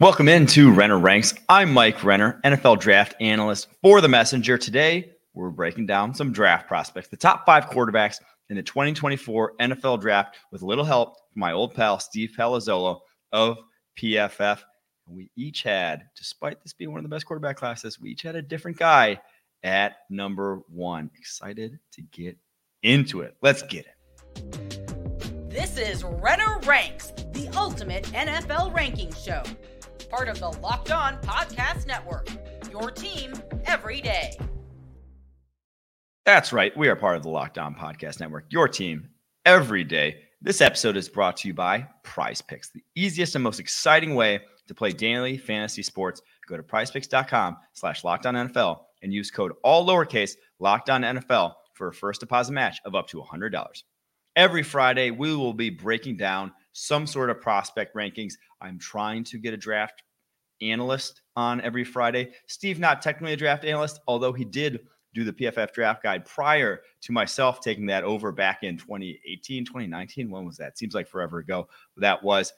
Welcome 0.00 0.28
into 0.28 0.72
Renner 0.72 0.98
Ranks. 0.98 1.34
I'm 1.50 1.74
Mike 1.74 2.02
Renner, 2.02 2.40
NFL 2.42 2.80
draft 2.80 3.14
analyst 3.20 3.68
for 3.82 4.00
The 4.00 4.08
Messenger. 4.08 4.56
Today, 4.56 5.10
we're 5.34 5.50
breaking 5.50 5.84
down 5.84 6.14
some 6.14 6.32
draft 6.32 6.66
prospects, 6.66 7.08
the 7.08 7.18
top 7.18 7.44
five 7.44 7.66
quarterbacks 7.66 8.18
in 8.48 8.56
the 8.56 8.62
2024 8.62 9.56
NFL 9.60 10.00
draft 10.00 10.38
with 10.50 10.62
a 10.62 10.64
little 10.64 10.86
help 10.86 11.16
from 11.30 11.40
my 11.40 11.52
old 11.52 11.74
pal, 11.74 12.00
Steve 12.00 12.32
Palazzolo 12.34 13.00
of 13.32 13.58
PFF. 13.98 14.60
We 15.06 15.30
each 15.36 15.64
had, 15.64 16.04
despite 16.16 16.62
this 16.62 16.72
being 16.72 16.92
one 16.92 17.00
of 17.00 17.04
the 17.04 17.14
best 17.14 17.26
quarterback 17.26 17.56
classes, 17.56 18.00
we 18.00 18.12
each 18.12 18.22
had 18.22 18.36
a 18.36 18.42
different 18.42 18.78
guy 18.78 19.20
at 19.62 19.96
number 20.08 20.62
one. 20.70 21.10
Excited 21.18 21.78
to 21.92 22.00
get 22.00 22.38
into 22.82 23.20
it. 23.20 23.36
Let's 23.42 23.60
get 23.64 23.84
it. 23.84 25.50
This 25.50 25.76
is 25.76 26.04
Renner 26.04 26.58
Ranks, 26.60 27.12
the 27.32 27.50
ultimate 27.54 28.04
NFL 28.04 28.74
ranking 28.74 29.12
show 29.12 29.42
part 30.10 30.28
of 30.28 30.40
the 30.40 30.50
Locked 30.60 30.90
On 30.90 31.16
Podcast 31.18 31.86
Network. 31.86 32.28
Your 32.70 32.90
team 32.90 33.32
every 33.64 34.00
day. 34.00 34.36
That's 36.26 36.52
right. 36.52 36.76
We 36.76 36.88
are 36.88 36.96
part 36.96 37.16
of 37.16 37.22
the 37.22 37.28
Locked 37.28 37.58
On 37.58 37.74
Podcast 37.74 38.20
Network, 38.20 38.46
your 38.50 38.68
team 38.68 39.08
every 39.46 39.84
day. 39.84 40.22
This 40.42 40.60
episode 40.60 40.96
is 40.96 41.08
brought 41.08 41.36
to 41.38 41.48
you 41.48 41.54
by 41.54 41.86
Prize 42.02 42.42
Picks, 42.42 42.70
the 42.70 42.82
easiest 42.94 43.34
and 43.36 43.44
most 43.44 43.60
exciting 43.60 44.14
way 44.14 44.40
to 44.66 44.74
play 44.74 44.90
daily 44.90 45.38
fantasy 45.38 45.82
sports. 45.82 46.22
Go 46.48 46.56
to 46.56 46.62
prizepicks.com 46.62 47.56
slash 47.72 48.02
NFL 48.02 48.80
and 49.02 49.12
use 49.12 49.30
code 49.30 49.52
all 49.62 49.86
lowercase 49.86 50.32
locked 50.58 50.90
on 50.90 51.02
NFL 51.02 51.54
for 51.74 51.88
a 51.88 51.94
first 51.94 52.20
deposit 52.20 52.52
match 52.52 52.80
of 52.84 52.94
up 52.94 53.06
to 53.08 53.22
$100. 53.22 53.64
Every 54.36 54.62
Friday, 54.62 55.10
we 55.10 55.34
will 55.34 55.54
be 55.54 55.70
breaking 55.70 56.16
down 56.16 56.52
some 56.72 57.06
sort 57.06 57.30
of 57.30 57.40
prospect 57.40 57.94
rankings. 57.94 58.34
I'm 58.60 58.78
trying 58.78 59.24
to 59.24 59.38
get 59.38 59.54
a 59.54 59.56
draft 59.56 60.02
analyst 60.62 61.22
on 61.36 61.60
every 61.60 61.84
Friday. 61.84 62.32
Steve, 62.46 62.78
not 62.78 63.02
technically 63.02 63.32
a 63.32 63.36
draft 63.36 63.64
analyst, 63.64 64.00
although 64.06 64.32
he 64.32 64.44
did 64.44 64.80
do 65.14 65.24
the 65.24 65.32
PFF 65.32 65.72
draft 65.72 66.02
guide 66.02 66.24
prior 66.24 66.82
to 67.02 67.12
myself 67.12 67.60
taking 67.60 67.86
that 67.86 68.04
over 68.04 68.30
back 68.30 68.62
in 68.62 68.76
2018, 68.76 69.64
2019. 69.64 70.30
When 70.30 70.44
was 70.44 70.58
that? 70.58 70.78
Seems 70.78 70.94
like 70.94 71.08
forever 71.08 71.38
ago. 71.38 71.68
That 71.96 72.22
was. 72.22 72.52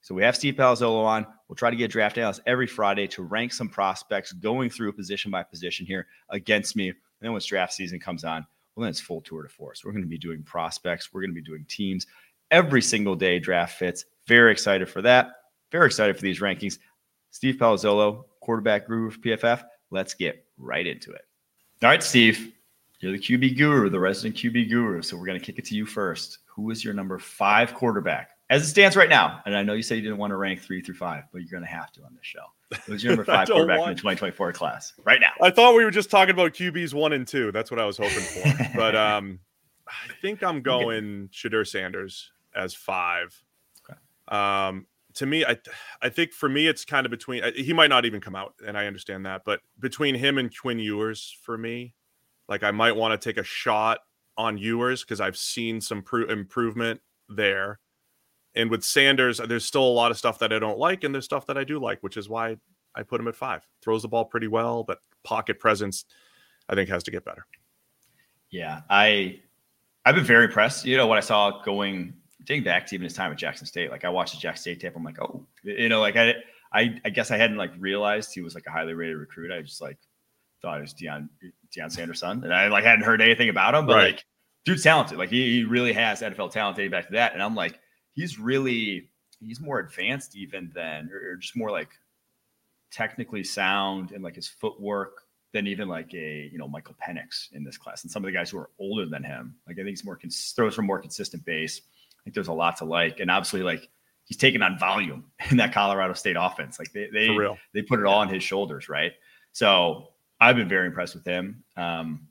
So 0.00 0.14
we 0.14 0.22
have 0.22 0.34
Steve 0.34 0.54
Palazzolo 0.54 1.04
on. 1.04 1.26
We'll 1.48 1.56
try 1.56 1.70
to 1.70 1.76
get 1.76 1.90
draft 1.90 2.18
analysts 2.18 2.40
every 2.46 2.66
Friday 2.66 3.06
to 3.08 3.22
rank 3.22 3.52
some 3.52 3.68
prospects 3.68 4.32
going 4.32 4.70
through 4.70 4.92
position 4.94 5.30
by 5.30 5.42
position 5.44 5.86
here 5.86 6.06
against 6.30 6.74
me. 6.74 6.88
And 6.88 6.96
then 7.20 7.32
once 7.32 7.46
draft 7.46 7.72
season 7.72 8.00
comes 8.00 8.24
on, 8.24 8.44
well, 8.74 8.82
then 8.82 8.90
it's 8.90 9.00
full 9.00 9.20
tour 9.20 9.42
de 9.42 9.48
force. 9.48 9.84
We're 9.84 9.92
going 9.92 10.02
to 10.02 10.08
be 10.08 10.18
doing 10.18 10.42
prospects. 10.42 11.12
We're 11.12 11.20
going 11.20 11.30
to 11.30 11.40
be 11.40 11.42
doing 11.42 11.66
teams 11.68 12.06
every 12.52 12.82
single 12.82 13.16
day 13.16 13.40
draft 13.40 13.76
fits. 13.78 14.04
Very 14.28 14.52
excited 14.52 14.88
for 14.88 15.02
that. 15.02 15.30
Very 15.72 15.86
excited 15.86 16.14
for 16.14 16.22
these 16.22 16.38
rankings. 16.38 16.78
Steve 17.30 17.56
Palazzolo, 17.56 18.26
quarterback 18.40 18.86
guru 18.86 19.10
for 19.10 19.18
PFF. 19.18 19.64
Let's 19.90 20.14
get 20.14 20.44
right 20.58 20.86
into 20.86 21.10
it. 21.10 21.22
All 21.82 21.88
right, 21.88 22.02
Steve, 22.02 22.52
you're 23.00 23.12
the 23.12 23.18
QB 23.18 23.56
guru, 23.56 23.90
the 23.90 23.98
resident 23.98 24.36
QB 24.36 24.68
guru. 24.68 25.02
So 25.02 25.16
we're 25.16 25.26
going 25.26 25.40
to 25.40 25.44
kick 25.44 25.58
it 25.58 25.64
to 25.66 25.74
you 25.74 25.86
first. 25.86 26.38
Who 26.54 26.70
is 26.70 26.84
your 26.84 26.94
number 26.94 27.18
five 27.18 27.74
quarterback 27.74 28.30
as 28.50 28.62
it 28.62 28.66
stands 28.66 28.96
right 28.96 29.08
now? 29.08 29.40
And 29.46 29.56
I 29.56 29.62
know 29.62 29.72
you 29.72 29.82
said 29.82 29.96
you 29.96 30.02
didn't 30.02 30.18
want 30.18 30.30
to 30.30 30.36
rank 30.36 30.60
three 30.60 30.82
through 30.82 30.94
five, 30.96 31.24
but 31.32 31.40
you're 31.40 31.50
going 31.50 31.62
to 31.62 31.68
have 31.68 31.90
to 31.92 32.02
on 32.04 32.14
this 32.14 32.24
show. 32.26 32.44
Who's 32.86 33.02
your 33.02 33.16
number 33.16 33.24
five 33.32 33.48
quarterback 33.48 33.78
want... 33.78 33.90
in 33.90 33.96
the 33.96 34.00
2024 34.00 34.52
class 34.52 34.92
right 35.04 35.20
now? 35.20 35.32
I 35.40 35.50
thought 35.50 35.74
we 35.74 35.84
were 35.84 35.90
just 35.90 36.10
talking 36.10 36.34
about 36.34 36.52
QBs 36.52 36.92
one 36.92 37.14
and 37.14 37.26
two. 37.26 37.50
That's 37.50 37.70
what 37.70 37.80
I 37.80 37.86
was 37.86 37.96
hoping 37.96 38.20
for. 38.20 38.70
but 38.76 38.94
um, 38.94 39.40
I 39.88 40.12
think 40.20 40.42
I'm 40.42 40.62
going 40.62 41.28
Shedeur 41.32 41.66
Sanders 41.66 42.30
as 42.54 42.74
five. 42.74 43.40
Okay. 43.84 43.98
Um, 44.28 44.86
to 45.14 45.26
me, 45.26 45.44
I 45.44 45.58
I 46.00 46.08
think 46.08 46.32
for 46.32 46.48
me 46.48 46.66
it's 46.66 46.84
kind 46.84 47.06
of 47.06 47.10
between. 47.10 47.42
He 47.54 47.72
might 47.72 47.90
not 47.90 48.04
even 48.04 48.20
come 48.20 48.34
out, 48.34 48.54
and 48.66 48.76
I 48.76 48.86
understand 48.86 49.26
that, 49.26 49.42
but 49.44 49.60
between 49.78 50.14
him 50.14 50.38
and 50.38 50.54
Quinn 50.56 50.78
Ewers, 50.78 51.36
for 51.42 51.58
me, 51.58 51.94
like 52.48 52.62
I 52.62 52.70
might 52.70 52.96
want 52.96 53.20
to 53.20 53.28
take 53.28 53.38
a 53.38 53.44
shot 53.44 54.00
on 54.36 54.58
Ewers 54.58 55.02
because 55.02 55.20
I've 55.20 55.36
seen 55.36 55.80
some 55.80 56.02
pro- 56.02 56.26
improvement 56.26 57.00
there. 57.28 57.78
And 58.54 58.70
with 58.70 58.84
Sanders, 58.84 59.38
there's 59.38 59.64
still 59.64 59.84
a 59.84 59.92
lot 59.92 60.10
of 60.10 60.18
stuff 60.18 60.38
that 60.40 60.52
I 60.52 60.58
don't 60.58 60.78
like, 60.78 61.04
and 61.04 61.14
there's 61.14 61.24
stuff 61.24 61.46
that 61.46 61.56
I 61.56 61.64
do 61.64 61.78
like, 61.78 62.02
which 62.02 62.16
is 62.16 62.28
why 62.28 62.56
I 62.94 63.02
put 63.02 63.20
him 63.20 63.28
at 63.28 63.36
five. 63.36 63.66
Throws 63.82 64.02
the 64.02 64.08
ball 64.08 64.24
pretty 64.24 64.48
well, 64.48 64.84
but 64.84 64.98
pocket 65.24 65.58
presence, 65.58 66.04
I 66.68 66.74
think, 66.74 66.88
has 66.90 67.02
to 67.04 67.10
get 67.10 67.24
better. 67.24 67.46
Yeah, 68.50 68.82
I 68.90 69.40
I've 70.04 70.14
been 70.14 70.24
very 70.24 70.44
impressed. 70.44 70.84
You 70.84 70.96
know 70.96 71.06
what 71.06 71.18
I 71.18 71.22
saw 71.22 71.62
going 71.62 72.14
dating 72.44 72.64
back 72.64 72.86
to 72.86 72.94
even 72.94 73.04
his 73.04 73.14
time 73.14 73.32
at 73.32 73.38
Jackson 73.38 73.66
State, 73.66 73.90
like 73.90 74.04
I 74.04 74.08
watched 74.08 74.34
the 74.34 74.40
Jackson 74.40 74.62
State 74.62 74.80
tape. 74.80 74.94
I'm 74.96 75.04
like, 75.04 75.20
oh, 75.20 75.44
you 75.62 75.88
know, 75.88 76.00
like 76.00 76.16
I, 76.16 76.34
I, 76.72 77.00
I 77.04 77.10
guess 77.10 77.30
I 77.30 77.36
hadn't 77.36 77.56
like 77.56 77.72
realized 77.78 78.32
he 78.32 78.40
was 78.40 78.54
like 78.54 78.66
a 78.66 78.70
highly 78.70 78.94
rated 78.94 79.16
recruit. 79.16 79.52
I 79.52 79.62
just 79.62 79.80
like 79.80 79.98
thought 80.60 80.78
it 80.78 80.82
was 80.82 80.94
Deion, 80.94 81.28
Deion 81.76 81.90
Sanders' 81.90 82.20
son, 82.20 82.42
and 82.44 82.54
I 82.54 82.68
like 82.68 82.84
hadn't 82.84 83.04
heard 83.04 83.20
anything 83.20 83.48
about 83.48 83.74
him. 83.74 83.86
But 83.86 83.96
right. 83.96 84.14
like, 84.14 84.24
dude's 84.64 84.82
talented. 84.82 85.18
Like 85.18 85.30
he, 85.30 85.58
he 85.58 85.64
really 85.64 85.92
has 85.92 86.20
NFL 86.20 86.52
talent 86.52 86.76
dating 86.76 86.90
back 86.90 87.06
to 87.06 87.12
that. 87.12 87.34
And 87.34 87.42
I'm 87.42 87.54
like, 87.54 87.78
he's 88.14 88.38
really, 88.38 89.10
he's 89.40 89.60
more 89.60 89.80
advanced 89.80 90.36
even 90.36 90.70
than, 90.74 91.10
or, 91.12 91.32
or 91.32 91.36
just 91.36 91.56
more 91.56 91.70
like 91.70 91.90
technically 92.90 93.42
sound 93.42 94.12
and 94.12 94.22
like 94.22 94.36
his 94.36 94.46
footwork 94.48 95.22
than 95.52 95.66
even 95.66 95.88
like 95.88 96.12
a 96.14 96.48
you 96.50 96.58
know 96.58 96.68
Michael 96.68 96.94
Penix 97.06 97.52
in 97.52 97.64
this 97.64 97.76
class 97.76 98.02
and 98.02 98.10
some 98.10 98.24
of 98.24 98.26
the 98.26 98.36
guys 98.36 98.50
who 98.50 98.58
are 98.58 98.70
older 98.78 99.06
than 99.06 99.22
him. 99.22 99.54
Like 99.66 99.76
I 99.76 99.82
think 99.82 99.90
he's 99.90 100.04
more 100.04 100.16
cons- 100.16 100.52
throws 100.54 100.74
from 100.74 100.86
more 100.86 101.00
consistent 101.00 101.44
base. 101.44 101.82
I 102.22 102.24
think 102.24 102.34
there's 102.34 102.48
a 102.48 102.52
lot 102.52 102.76
to 102.78 102.84
like, 102.84 103.20
and 103.20 103.30
obviously, 103.30 103.62
like 103.62 103.88
he's 104.24 104.36
taking 104.36 104.62
on 104.62 104.78
volume 104.78 105.24
in 105.50 105.56
that 105.56 105.72
Colorado 105.72 106.14
State 106.14 106.36
offense. 106.38 106.78
Like 106.78 106.92
they 106.92 107.08
they 107.12 107.36
they 107.74 107.82
put 107.82 108.00
it 108.00 108.06
all 108.06 108.18
on 108.18 108.28
his 108.28 108.42
shoulders, 108.42 108.88
right? 108.88 109.12
So 109.52 110.08
I've 110.40 110.56
been 110.56 110.68
very 110.68 110.86
impressed 110.86 111.14
with 111.14 111.24
him. 111.24 111.64
Um, 111.76 112.28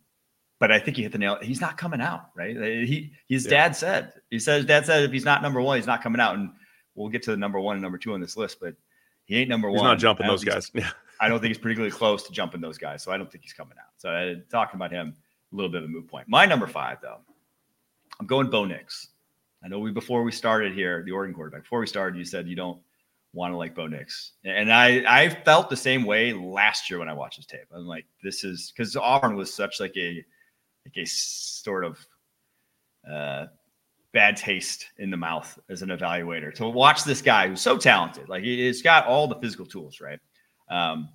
but 0.60 0.72
I 0.72 0.80
think 0.80 0.96
he 0.96 1.04
hit 1.04 1.12
the 1.12 1.18
nail. 1.18 1.38
He's 1.42 1.60
not 1.60 1.78
coming 1.78 2.02
out, 2.02 2.30
right? 2.36 2.56
He 2.56 3.14
his 3.28 3.46
yeah. 3.46 3.50
dad 3.50 3.76
said 3.76 4.14
he 4.30 4.40
says 4.40 4.64
dad 4.64 4.86
said 4.86 5.04
if 5.04 5.12
he's 5.12 5.26
not 5.26 5.42
number 5.42 5.60
one, 5.60 5.78
he's 5.78 5.88
not 5.88 6.04
coming 6.04 6.22
out. 6.22 6.36
And 6.36 6.52
we'll 6.96 7.10
get 7.10 7.24
to 7.24 7.32
the 7.32 7.38
number 7.38 7.60
one 7.60 7.76
and 7.76 7.82
number 7.82 7.98
two 7.98 8.14
on 8.14 8.22
this 8.22 8.38
list, 8.38 8.60
but 8.60 8.76
he 9.26 9.38
ain't 9.38 9.50
number 9.50 9.70
he's 9.70 9.80
one. 9.80 9.86
He's 9.86 9.92
not 9.92 10.00
jumping 10.00 10.28
those 10.28 10.44
guys. 10.44 10.72
Yeah. 10.76 10.90
I 11.20 11.30
don't 11.30 11.40
think 11.40 11.50
he's 11.50 11.60
particularly 11.60 11.92
close 11.92 12.24
to 12.24 12.32
jumping 12.32 12.62
those 12.62 12.80
guys. 12.80 13.04
So 13.04 13.12
I 13.12 13.18
don't 13.18 13.32
think 13.32 13.44
he's 13.44 13.54
coming 13.54 13.78
out. 13.80 13.92
So 13.98 14.10
uh, 14.10 14.36
talking 14.50 14.78
about 14.78 14.92
him, 14.92 15.16
a 15.54 15.56
little 15.56 15.72
bit 15.72 15.84
of 15.84 15.90
a 15.90 15.92
moot 15.92 16.08
point. 16.08 16.28
My 16.28 16.48
number 16.48 16.66
five, 16.66 16.98
though, 17.00 17.20
I'm 18.20 18.26
going 18.26 18.50
Bo 18.50 18.66
Nix. 18.66 19.10
I 19.64 19.68
know 19.68 19.80
we 19.80 19.92
before 19.92 20.24
we 20.24 20.32
started 20.32 20.74
here, 20.74 21.04
the 21.04 21.12
Oregon 21.12 21.36
quarterback. 21.36 21.64
Before 21.64 21.80
we 21.80 21.88
started, 21.88 22.18
you 22.18 22.26
said 22.26 22.48
you 22.48 22.56
don't 22.56 22.80
want 23.34 23.54
to 23.54 23.58
like 23.58 23.76
Bo 23.76 23.88
Nix, 23.88 24.34
and 24.44 24.72
I 24.72 25.04
I 25.08 25.30
felt 25.30 25.70
the 25.70 25.78
same 25.78 26.04
way 26.04 26.34
last 26.34 26.90
year 26.90 27.00
when 27.00 27.10
I 27.10 27.14
watched 27.14 27.38
his 27.38 27.46
tape. 27.46 27.68
I'm 27.74 27.86
like, 27.86 28.06
this 28.24 28.44
is 28.44 28.74
because 28.76 28.96
Auburn 28.96 29.36
was 29.36 29.54
such 29.54 29.80
like 29.80 29.96
a 29.98 30.24
like 30.86 30.98
a 30.98 31.06
sort 31.06 31.86
of 31.86 32.06
uh, 33.10 33.46
bad 34.14 34.36
taste 34.36 34.88
in 34.98 35.12
the 35.12 35.18
mouth 35.18 35.58
as 35.70 35.82
an 35.82 35.90
evaluator. 35.90 36.54
To 36.56 36.68
watch 36.68 37.04
this 37.04 37.22
guy 37.22 37.48
who's 37.48 37.62
so 37.62 37.78
talented, 37.78 38.30
like 38.30 38.44
he's 38.44 38.82
got 38.82 39.06
all 39.06 39.28
the 39.28 39.36
physical 39.36 39.66
tools, 39.66 40.02
right? 40.02 40.20
Um, 40.70 41.10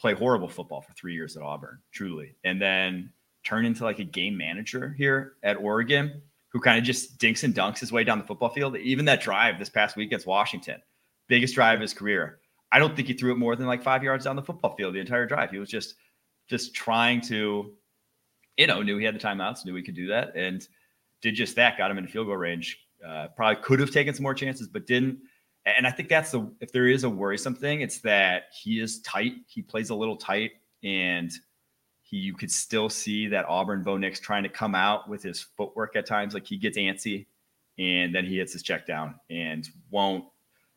play 0.00 0.14
horrible 0.14 0.48
football 0.48 0.80
for 0.80 0.92
three 0.92 1.14
years 1.14 1.36
at 1.36 1.42
Auburn, 1.42 1.80
truly, 1.92 2.36
and 2.44 2.62
then 2.62 3.12
turn 3.44 3.64
into 3.64 3.84
like 3.84 3.98
a 3.98 4.04
game 4.04 4.36
manager 4.36 4.94
here 4.96 5.34
at 5.42 5.56
Oregon 5.56 6.22
who 6.50 6.60
kind 6.60 6.78
of 6.78 6.84
just 6.84 7.18
dinks 7.18 7.44
and 7.44 7.54
dunks 7.54 7.78
his 7.78 7.92
way 7.92 8.04
down 8.04 8.18
the 8.18 8.24
football 8.24 8.48
field. 8.48 8.76
Even 8.76 9.04
that 9.06 9.20
drive 9.20 9.58
this 9.58 9.68
past 9.68 9.96
week 9.96 10.08
against 10.08 10.26
Washington, 10.26 10.80
biggest 11.28 11.54
drive 11.54 11.76
of 11.76 11.80
his 11.80 11.94
career. 11.94 12.40
I 12.72 12.78
don't 12.78 12.94
think 12.94 13.08
he 13.08 13.14
threw 13.14 13.32
it 13.32 13.38
more 13.38 13.56
than 13.56 13.66
like 13.66 13.82
five 13.82 14.02
yards 14.02 14.24
down 14.24 14.36
the 14.36 14.42
football 14.42 14.76
field 14.76 14.94
the 14.94 15.00
entire 15.00 15.26
drive. 15.26 15.50
He 15.50 15.58
was 15.58 15.68
just 15.68 15.94
just 16.48 16.74
trying 16.74 17.20
to, 17.20 17.72
you 18.56 18.66
know, 18.66 18.82
knew 18.82 18.98
he 18.98 19.04
had 19.04 19.14
the 19.14 19.20
timeouts, 19.20 19.64
knew 19.64 19.74
he 19.74 19.82
could 19.82 19.94
do 19.94 20.08
that, 20.08 20.34
and 20.36 20.66
did 21.22 21.34
just 21.34 21.56
that. 21.56 21.78
Got 21.78 21.90
him 21.90 21.98
in 21.98 22.06
field 22.06 22.26
goal 22.26 22.36
range. 22.36 22.78
Uh, 23.06 23.28
probably 23.36 23.62
could 23.62 23.80
have 23.80 23.90
taken 23.90 24.14
some 24.14 24.24
more 24.24 24.34
chances, 24.34 24.68
but 24.68 24.86
didn't. 24.86 25.18
And 25.66 25.86
I 25.86 25.90
think 25.90 26.08
that's 26.08 26.32
the 26.32 26.52
if 26.60 26.72
there 26.72 26.88
is 26.88 27.04
a 27.04 27.10
worrisome 27.10 27.54
thing, 27.54 27.80
it's 27.80 27.98
that 28.00 28.44
he 28.52 28.80
is 28.80 29.00
tight. 29.02 29.34
He 29.46 29.62
plays 29.62 29.90
a 29.90 29.94
little 29.94 30.16
tight, 30.16 30.52
and 30.82 31.30
he, 32.10 32.16
you 32.16 32.34
could 32.34 32.50
still 32.50 32.88
see 32.88 33.28
that 33.28 33.46
Auburn 33.48 33.82
Bo 33.82 33.96
Nix 33.96 34.18
trying 34.18 34.42
to 34.42 34.48
come 34.48 34.74
out 34.74 35.08
with 35.08 35.22
his 35.22 35.40
footwork 35.40 35.94
at 35.96 36.06
times. 36.06 36.34
Like 36.34 36.46
he 36.46 36.56
gets 36.56 36.76
antsy 36.76 37.26
and 37.78 38.14
then 38.14 38.24
he 38.24 38.38
hits 38.38 38.52
his 38.52 38.62
check 38.62 38.86
down 38.86 39.14
and 39.30 39.68
won't, 39.90 40.24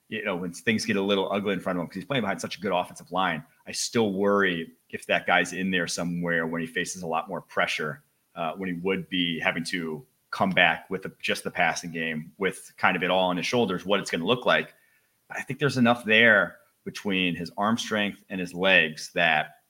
you 0.10 0.24
know, 0.24 0.36
when 0.36 0.54
things 0.54 0.86
get 0.86 0.96
a 0.96 1.02
little 1.02 1.32
ugly 1.32 1.54
in 1.54 1.60
front 1.60 1.78
of 1.78 1.82
him 1.82 1.88
because 1.88 1.96
he's 1.96 2.06
playing 2.06 2.22
behind 2.22 2.40
such 2.40 2.58
a 2.58 2.62
good 2.62 2.72
offensive 2.72 3.12
line. 3.12 3.44
I 3.66 3.72
still 3.72 4.14
worry 4.14 4.72
if 4.90 5.08
that 5.08 5.26
guy's 5.26 5.54
in 5.54 5.72
there 5.72 5.88
somewhere 5.88 6.46
when 6.46 6.62
he 6.62 6.68
faces 6.68 7.02
a 7.02 7.08
lot 7.08 7.28
more 7.28 7.42
pressure, 7.42 8.04
uh, 8.36 8.54
when 8.54 8.70
he 8.70 8.76
would 8.76 9.10
be 9.10 9.40
having 9.40 9.64
to 9.66 10.06
come 10.30 10.52
back 10.52 10.90
with 10.90 11.06
just 11.20 11.44
the 11.44 11.52
passing 11.52 11.92
game, 11.92 12.32
with 12.38 12.72
kind 12.78 12.96
of 12.96 13.04
it 13.04 13.10
all 13.10 13.30
on 13.30 13.38
his 13.38 13.46
shoulders, 13.46 13.86
what 13.86 14.00
it's 14.00 14.12
going 14.12 14.22
to 14.22 14.28
look 14.28 14.46
like. 14.46 14.74
But 15.28 15.38
I 15.38 15.42
think 15.42 15.60
there's 15.60 15.78
enough 15.78 16.04
there 16.06 16.58
between 16.86 17.36
his 17.36 17.52
arm 17.58 17.78
strength 17.78 18.24
and 18.30 18.40
his 18.40 18.54
legs 18.54 19.12
that 19.16 19.63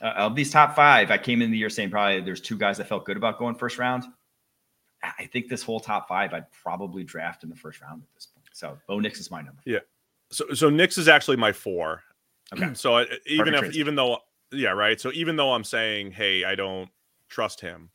uh, 0.00 0.12
of 0.16 0.34
these 0.34 0.50
top 0.50 0.74
five, 0.74 1.10
I 1.10 1.18
came 1.18 1.42
in 1.42 1.50
the 1.50 1.58
year 1.58 1.70
saying 1.70 1.90
probably 1.90 2.20
there's 2.20 2.40
two 2.40 2.56
guys 2.56 2.80
I 2.80 2.84
felt 2.84 3.04
good 3.04 3.16
about 3.16 3.38
going 3.38 3.54
first 3.54 3.78
round. 3.78 4.04
I 5.02 5.26
think 5.26 5.48
this 5.48 5.62
whole 5.62 5.80
top 5.80 6.08
five 6.08 6.34
I'd 6.34 6.50
probably 6.52 7.04
draft 7.04 7.42
in 7.42 7.48
the 7.48 7.56
first 7.56 7.80
round 7.80 8.02
at 8.02 8.14
this 8.14 8.26
point. 8.26 8.46
So 8.52 8.78
Bo 8.86 9.00
Nix 9.00 9.18
is 9.18 9.30
my 9.30 9.40
number. 9.40 9.60
Yeah. 9.64 9.78
So 10.30 10.52
so 10.52 10.68
Nix 10.68 10.98
is 10.98 11.08
actually 11.08 11.36
my 11.36 11.52
four. 11.52 12.02
Okay. 12.52 12.70
So 12.74 12.98
I, 12.98 13.06
even 13.26 13.54
if 13.54 13.74
even 13.74 13.94
though 13.94 14.18
yeah 14.52 14.70
right. 14.70 15.00
So 15.00 15.10
even 15.12 15.36
though 15.36 15.52
I'm 15.52 15.64
saying 15.64 16.12
hey 16.12 16.44
I 16.44 16.54
don't 16.54 16.90
trust 17.28 17.60
him, 17.60 17.90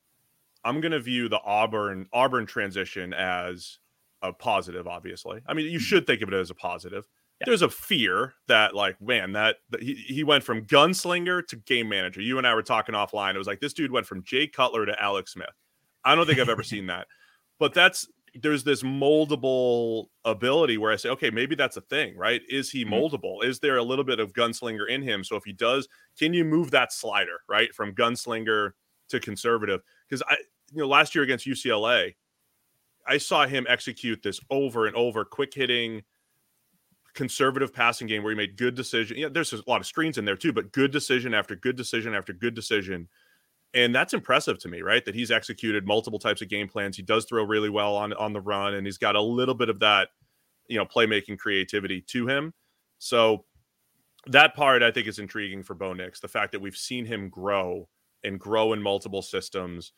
I'm 0.63 0.81
gonna 0.81 0.99
view 0.99 1.29
the 1.29 1.41
Auburn 1.43 2.07
Auburn 2.11 2.45
transition 2.45 3.13
as 3.13 3.77
a 4.23 4.33
positive. 4.33 4.87
Obviously, 4.87 5.41
I 5.45 5.53
mean 5.53 5.65
you 5.65 5.77
mm-hmm. 5.77 5.83
should 5.83 6.07
think 6.07 6.21
of 6.21 6.29
it 6.29 6.33
as 6.33 6.49
a 6.49 6.55
positive. 6.55 7.07
Yeah. 7.41 7.45
There's 7.47 7.61
a 7.61 7.69
fear 7.69 8.33
that 8.47 8.73
like 8.73 9.01
man 9.01 9.33
that, 9.33 9.57
that 9.69 9.83
he, 9.83 9.93
he 9.95 10.23
went 10.23 10.43
from 10.43 10.65
gunslinger 10.65 11.45
to 11.47 11.55
game 11.57 11.89
manager. 11.89 12.21
You 12.21 12.37
and 12.37 12.47
I 12.47 12.53
were 12.55 12.63
talking 12.63 12.95
offline. 12.95 13.35
It 13.35 13.37
was 13.37 13.47
like 13.47 13.59
this 13.59 13.73
dude 13.73 13.91
went 13.91 14.07
from 14.07 14.23
Jay 14.23 14.47
Cutler 14.47 14.85
to 14.85 15.01
Alex 15.01 15.33
Smith. 15.33 15.49
I 16.05 16.15
don't 16.15 16.25
think 16.25 16.39
I've 16.39 16.49
ever 16.49 16.63
seen 16.63 16.87
that. 16.87 17.07
But 17.59 17.73
that's 17.73 18.07
there's 18.41 18.63
this 18.63 18.83
moldable 18.83 20.07
ability 20.25 20.77
where 20.77 20.91
I 20.91 20.97
say, 20.97 21.09
okay, 21.09 21.29
maybe 21.29 21.55
that's 21.55 21.77
a 21.77 21.81
thing, 21.81 22.17
right? 22.17 22.41
Is 22.49 22.69
he 22.69 22.83
mm-hmm. 22.83 22.93
moldable? 22.93 23.43
Is 23.43 23.59
there 23.59 23.77
a 23.77 23.83
little 23.83 24.03
bit 24.03 24.19
of 24.19 24.33
gunslinger 24.33 24.87
in 24.89 25.01
him? 25.01 25.23
So 25.23 25.35
if 25.35 25.43
he 25.45 25.53
does, 25.53 25.87
can 26.19 26.33
you 26.33 26.43
move 26.43 26.71
that 26.71 26.91
slider, 26.91 27.39
right? 27.47 27.73
From 27.73 27.93
gunslinger 27.93 28.71
to 29.09 29.19
conservative? 29.19 29.81
Because 30.07 30.21
I, 30.27 30.35
you 30.73 30.81
know, 30.81 30.87
last 30.87 31.15
year 31.15 31.23
against 31.23 31.47
UCLA, 31.47 32.15
I 33.07 33.17
saw 33.17 33.45
him 33.45 33.65
execute 33.69 34.21
this 34.21 34.39
over 34.49 34.87
and 34.87 34.95
over, 34.95 35.23
quick 35.23 35.53
hitting, 35.53 36.03
conservative 37.15 37.73
passing 37.73 38.07
game 38.07 38.21
where 38.21 38.31
he 38.31 38.37
made 38.37 38.57
good 38.57 38.75
decision. 38.75 39.17
Yeah, 39.17 39.29
there's 39.31 39.53
a 39.53 39.63
lot 39.67 39.81
of 39.81 39.87
screens 39.87 40.17
in 40.17 40.25
there 40.25 40.35
too, 40.35 40.53
but 40.53 40.71
good 40.71 40.91
decision 40.91 41.33
after 41.33 41.55
good 41.55 41.75
decision 41.75 42.13
after 42.13 42.33
good 42.33 42.53
decision 42.53 43.07
and 43.75 43.93
that's 43.93 44.13
impressive 44.13 44.57
to 44.59 44.69
me, 44.69 44.81
right? 44.81 45.03
That 45.03 45.15
he's 45.15 45.31
executed 45.31 45.85
multiple 45.85 46.17
types 46.17 46.41
of 46.41 46.47
game 46.47 46.67
plans. 46.67 46.95
He 46.95 47.03
does 47.03 47.25
throw 47.25 47.43
really 47.43 47.69
well 47.69 47.95
on 47.95 48.13
on 48.13 48.31
the 48.31 48.41
run, 48.41 48.73
and 48.73 48.87
he's 48.87 48.97
got 48.97 49.15
a 49.15 49.21
little 49.21 49.53
bit 49.53 49.69
of 49.69 49.79
that, 49.81 50.09
you 50.67 50.77
know, 50.77 50.85
playmaking 50.85 51.37
creativity 51.37 52.01
to 52.01 52.25
him. 52.25 52.53
So 52.99 53.43
that 54.27 54.55
part 54.55 54.81
I 54.81 54.91
think 54.91 55.07
is 55.07 55.19
intriguing 55.19 55.61
for 55.61 55.75
Bo 55.75 55.93
Nix. 55.93 56.21
The 56.21 56.29
fact 56.29 56.53
that 56.53 56.61
we've 56.61 56.77
seen 56.77 57.05
him 57.05 57.29
grow 57.29 57.87
and 58.23 58.39
grow 58.39 58.71
in 58.73 58.81
multiple 58.81 59.21
systems. 59.21 59.91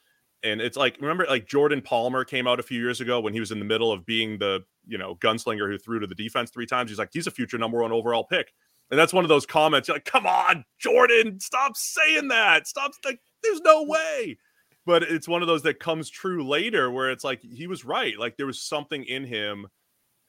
And 0.48 0.62
it's 0.62 0.78
like, 0.78 0.98
remember, 1.02 1.26
like 1.28 1.46
Jordan 1.46 1.82
Palmer 1.82 2.24
came 2.24 2.48
out 2.48 2.60
a 2.60 2.64
few 2.64 2.80
years 2.80 3.02
ago 3.02 3.20
when 3.20 3.34
he 3.34 3.40
was 3.40 3.52
in 3.52 3.60
the 3.60 3.66
middle 3.66 3.92
of 3.92 4.06
being 4.06 4.38
the, 4.38 4.64
you 4.88 4.98
know, 4.98 5.16
gunslinger 5.16 5.70
who 5.70 5.78
threw 5.78 6.00
to 6.00 6.08
the 6.08 6.16
defense 6.16 6.52
three 6.52 6.66
times. 6.66 6.90
He's 6.90 7.00
like, 7.00 7.10
he's 7.12 7.28
a 7.28 7.32
future 7.32 7.58
number 7.58 7.82
one 7.82 7.92
overall 7.92 8.24
pick. 8.24 8.54
And 8.90 8.98
that's 8.98 9.12
one 9.12 9.26
of 9.26 9.30
those 9.30 9.46
comments. 9.46 9.90
Like, 9.90 10.06
come 10.06 10.26
on, 10.26 10.64
Jordan, 10.80 11.42
stop 11.42 11.76
saying 11.76 12.30
that. 12.30 12.68
Stop. 12.68 12.94
Like, 13.04 13.20
there's 13.44 13.60
no 13.62 13.84
way. 13.84 14.38
But 14.86 15.04
it's 15.04 15.28
one 15.28 15.42
of 15.42 15.50
those 15.50 15.64
that 15.64 15.82
comes 15.82 16.10
true 16.10 16.48
later 16.48 16.90
where 16.90 17.12
it's 17.12 17.26
like 17.26 17.42
he 17.42 17.68
was 17.68 17.84
right. 17.84 18.18
Like 18.18 18.38
there 18.38 18.46
was 18.46 18.62
something 18.62 19.04
in 19.04 19.26
him 19.26 19.68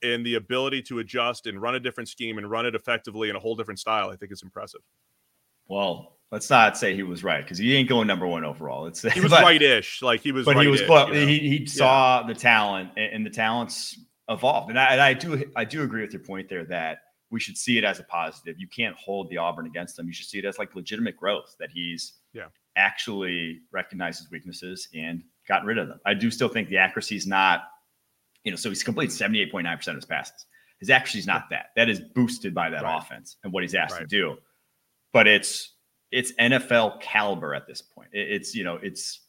and 0.02 0.26
the 0.26 0.34
ability 0.34 0.82
to 0.82 0.98
adjust 0.98 1.46
and 1.46 1.62
run 1.62 1.76
a 1.76 1.80
different 1.80 2.08
scheme 2.08 2.38
and 2.38 2.50
run 2.50 2.66
it 2.66 2.74
effectively 2.74 3.30
in 3.30 3.36
a 3.36 3.38
whole 3.38 3.54
different 3.54 3.78
style. 3.78 4.10
I 4.10 4.16
think 4.16 4.32
is 4.32 4.42
impressive. 4.42 4.80
Well, 5.68 6.17
let's 6.30 6.50
not 6.50 6.76
say 6.76 6.94
he 6.94 7.02
was 7.02 7.24
right 7.24 7.42
because 7.42 7.58
he 7.58 7.74
ain't 7.76 7.88
going 7.88 8.06
number 8.06 8.26
one 8.26 8.44
overall. 8.44 8.86
It's 8.86 9.02
he 9.02 9.20
was 9.22 9.32
right-ish, 9.32 10.02
like 10.02 10.20
he 10.20 10.32
was. 10.32 10.44
But 10.44 10.60
he 10.60 10.68
was. 10.68 10.80
You 10.80 10.86
know? 10.86 11.12
He 11.12 11.38
he 11.38 11.66
saw 11.66 12.20
yeah. 12.20 12.26
the 12.26 12.34
talent, 12.34 12.90
and 12.96 13.24
the 13.24 13.30
talents 13.30 13.98
evolved. 14.28 14.70
And 14.70 14.78
I, 14.78 14.86
and 14.92 15.00
I 15.00 15.14
do 15.14 15.44
I 15.56 15.64
do 15.64 15.82
agree 15.82 16.02
with 16.02 16.12
your 16.12 16.22
point 16.22 16.48
there 16.48 16.64
that 16.66 16.98
we 17.30 17.40
should 17.40 17.56
see 17.56 17.78
it 17.78 17.84
as 17.84 17.98
a 17.98 18.04
positive. 18.04 18.56
You 18.58 18.68
can't 18.68 18.96
hold 18.96 19.28
the 19.30 19.36
Auburn 19.36 19.66
against 19.66 19.96
them. 19.96 20.06
You 20.06 20.12
should 20.12 20.26
see 20.26 20.38
it 20.38 20.44
as 20.44 20.58
like 20.58 20.74
legitimate 20.74 21.16
growth 21.16 21.56
that 21.58 21.70
he's 21.70 22.14
yeah 22.32 22.46
actually 22.78 23.60
recognized 23.72 24.20
his 24.20 24.30
weaknesses 24.30 24.88
and 24.94 25.22
gotten 25.46 25.66
rid 25.66 25.76
of 25.76 25.88
them. 25.88 26.00
I 26.06 26.14
do 26.14 26.30
still 26.30 26.48
think 26.48 26.68
the 26.68 26.78
accuracy 26.78 27.16
is 27.16 27.26
not, 27.26 27.64
you 28.44 28.52
know, 28.52 28.56
so 28.56 28.70
he's 28.70 28.82
completed 28.82 29.14
78.9% 29.14 29.88
of 29.88 29.94
his 29.96 30.04
passes. 30.04 30.46
His 30.78 30.88
accuracy 30.88 31.18
is 31.18 31.26
not 31.26 31.50
that. 31.50 31.66
That 31.74 31.90
is 31.90 32.00
boosted 32.00 32.54
by 32.54 32.70
that 32.70 32.84
right. 32.84 32.98
offense 32.98 33.36
and 33.42 33.52
what 33.52 33.64
he's 33.64 33.74
asked 33.74 33.94
right. 33.94 34.02
to 34.02 34.06
do. 34.06 34.36
But 35.12 35.26
it's 35.26 35.74
it's 36.10 36.32
NFL 36.34 37.00
caliber 37.00 37.54
at 37.54 37.66
this 37.66 37.82
point. 37.82 38.08
it's 38.12 38.54
you 38.54 38.64
know 38.64 38.78
it's 38.82 39.20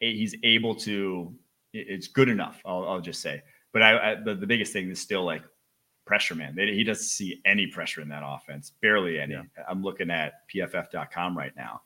he's 0.00 0.34
able 0.42 0.74
to. 0.74 1.34
It's 1.72 2.08
good 2.08 2.28
enough. 2.30 2.62
I'll, 2.64 2.88
I'll 2.88 3.00
just 3.00 3.20
say. 3.20 3.42
But 3.72 3.82
I, 3.82 4.12
I 4.12 4.14
the, 4.14 4.34
the 4.34 4.46
biggest 4.46 4.72
thing 4.72 4.88
is 4.88 5.00
still 5.00 5.24
like 5.24 5.42
pressure 6.06 6.34
man. 6.34 6.56
he 6.56 6.84
doesn't 6.84 7.04
see 7.04 7.42
any 7.44 7.66
pressure 7.66 8.00
in 8.00 8.08
that 8.08 8.22
offense, 8.24 8.72
barely 8.80 9.18
any. 9.18 9.34
Yeah. 9.34 9.42
I'm 9.68 9.82
looking 9.82 10.10
at 10.10 10.48
pff.com 10.48 11.36
right 11.36 11.54
now. 11.56 11.82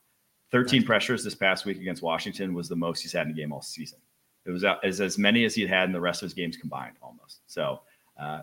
13 0.51 0.83
pressures 0.83 1.23
this 1.23 1.33
past 1.33 1.65
week 1.65 1.77
against 1.77 2.01
Washington 2.01 2.53
was 2.53 2.69
the 2.69 2.75
most 2.75 3.01
he's 3.01 3.13
had 3.13 3.25
in 3.25 3.31
a 3.31 3.35
game 3.35 3.51
all 3.51 3.61
season. 3.61 3.99
It 4.45 4.51
was 4.51 4.63
as, 4.83 5.01
as 5.01 5.17
many 5.17 5.45
as 5.45 5.55
he'd 5.55 5.69
had 5.69 5.85
in 5.85 5.93
the 5.93 6.01
rest 6.01 6.21
of 6.21 6.27
his 6.27 6.33
games 6.33 6.57
combined 6.57 6.95
almost. 7.01 7.39
So 7.47 7.81
uh, 8.19 8.41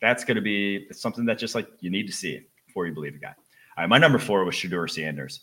that's 0.00 0.24
going 0.24 0.36
to 0.36 0.42
be 0.42 0.86
something 0.92 1.24
that 1.26 1.38
just 1.38 1.54
like 1.54 1.68
you 1.80 1.90
need 1.90 2.06
to 2.06 2.12
see 2.12 2.40
before 2.66 2.86
you 2.86 2.94
believe 2.94 3.14
a 3.14 3.18
guy. 3.18 3.34
All 3.76 3.84
right, 3.84 3.88
my 3.88 3.98
number 3.98 4.18
four 4.18 4.44
was 4.44 4.56
Shedeur 4.56 4.90
Sanders. 4.90 5.42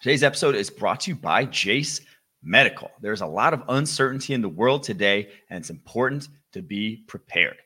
Today's 0.00 0.22
episode 0.22 0.54
is 0.54 0.70
brought 0.70 1.00
to 1.00 1.10
you 1.10 1.16
by 1.16 1.44
Jase 1.44 2.00
Medical. 2.42 2.90
There's 3.00 3.20
a 3.20 3.26
lot 3.26 3.52
of 3.52 3.62
uncertainty 3.68 4.32
in 4.32 4.40
the 4.40 4.48
world 4.48 4.82
today, 4.82 5.28
and 5.50 5.60
it's 5.60 5.70
important 5.70 6.28
to 6.52 6.62
be 6.62 7.04
prepared. 7.08 7.56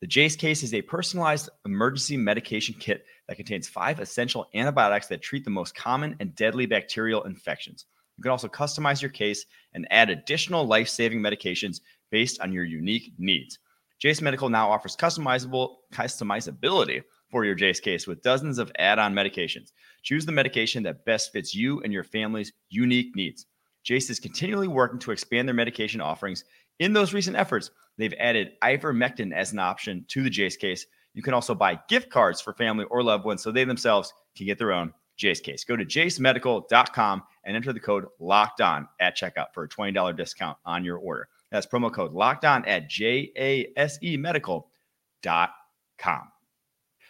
The 0.00 0.08
Jase 0.08 0.36
case 0.36 0.62
is 0.62 0.74
a 0.74 0.82
personalized 0.82 1.48
emergency 1.64 2.16
medication 2.16 2.74
kit 2.78 3.06
that 3.28 3.36
contains 3.36 3.68
five 3.68 4.00
essential 4.00 4.46
antibiotics 4.52 5.06
that 5.06 5.22
treat 5.22 5.44
the 5.44 5.50
most 5.50 5.74
common 5.76 6.16
and 6.18 6.34
deadly 6.34 6.66
bacterial 6.66 7.22
infections. 7.22 7.86
You 8.18 8.22
can 8.22 8.32
also 8.32 8.48
customize 8.48 9.00
your 9.00 9.10
case 9.10 9.46
and 9.74 9.86
add 9.90 10.10
additional 10.10 10.66
life 10.66 10.88
saving 10.88 11.20
medications 11.20 11.80
based 12.10 12.40
on 12.40 12.52
your 12.52 12.64
unique 12.64 13.12
needs. 13.16 13.58
Jase 13.98 14.20
Medical 14.20 14.48
now 14.48 14.70
offers 14.70 14.96
customizable 14.96 15.76
customizability 15.92 17.02
for 17.30 17.44
your 17.44 17.54
Jase 17.54 17.80
case 17.80 18.06
with 18.06 18.22
dozens 18.22 18.58
of 18.58 18.70
add 18.78 18.98
on 18.98 19.14
medications. 19.14 19.72
Choose 20.02 20.26
the 20.26 20.32
medication 20.32 20.82
that 20.84 21.04
best 21.04 21.32
fits 21.32 21.54
you 21.54 21.80
and 21.82 21.92
your 21.92 22.04
family's 22.04 22.52
unique 22.68 23.16
needs. 23.16 23.46
Jase 23.82 24.10
is 24.10 24.20
continually 24.20 24.68
working 24.68 24.98
to 25.00 25.12
expand 25.12 25.48
their 25.48 25.54
medication 25.54 26.00
offerings. 26.00 26.44
In 26.78 26.92
those 26.92 27.14
recent 27.14 27.36
efforts, 27.36 27.70
they've 27.96 28.14
added 28.18 28.52
ivermectin 28.62 29.32
as 29.32 29.52
an 29.52 29.58
option 29.58 30.04
to 30.08 30.22
the 30.22 30.30
Jase 30.30 30.56
case 30.56 30.86
you 31.16 31.22
can 31.22 31.32
also 31.32 31.54
buy 31.54 31.80
gift 31.88 32.10
cards 32.10 32.42
for 32.42 32.52
family 32.52 32.84
or 32.90 33.02
loved 33.02 33.24
ones 33.24 33.42
so 33.42 33.50
they 33.50 33.64
themselves 33.64 34.12
can 34.36 34.44
get 34.44 34.58
their 34.58 34.72
own 34.72 34.92
Jase 35.16 35.40
case. 35.40 35.64
Go 35.64 35.74
to 35.74 35.84
jasemedical.com 35.84 37.22
and 37.42 37.56
enter 37.56 37.72
the 37.72 37.80
code 37.80 38.04
locked 38.20 38.60
on 38.60 38.86
at 39.00 39.16
checkout 39.16 39.46
for 39.54 39.64
a 39.64 39.68
$20 39.68 40.14
discount 40.14 40.58
on 40.66 40.84
your 40.84 40.98
order. 40.98 41.26
That's 41.50 41.66
promo 41.66 41.92
code 41.92 42.12
locked 42.12 42.44
on 42.44 42.64
at 42.64 42.88
J 42.88 43.30
A 43.36 43.72
S 43.76 43.98
E 44.02 44.16
medical.com. 44.16 44.68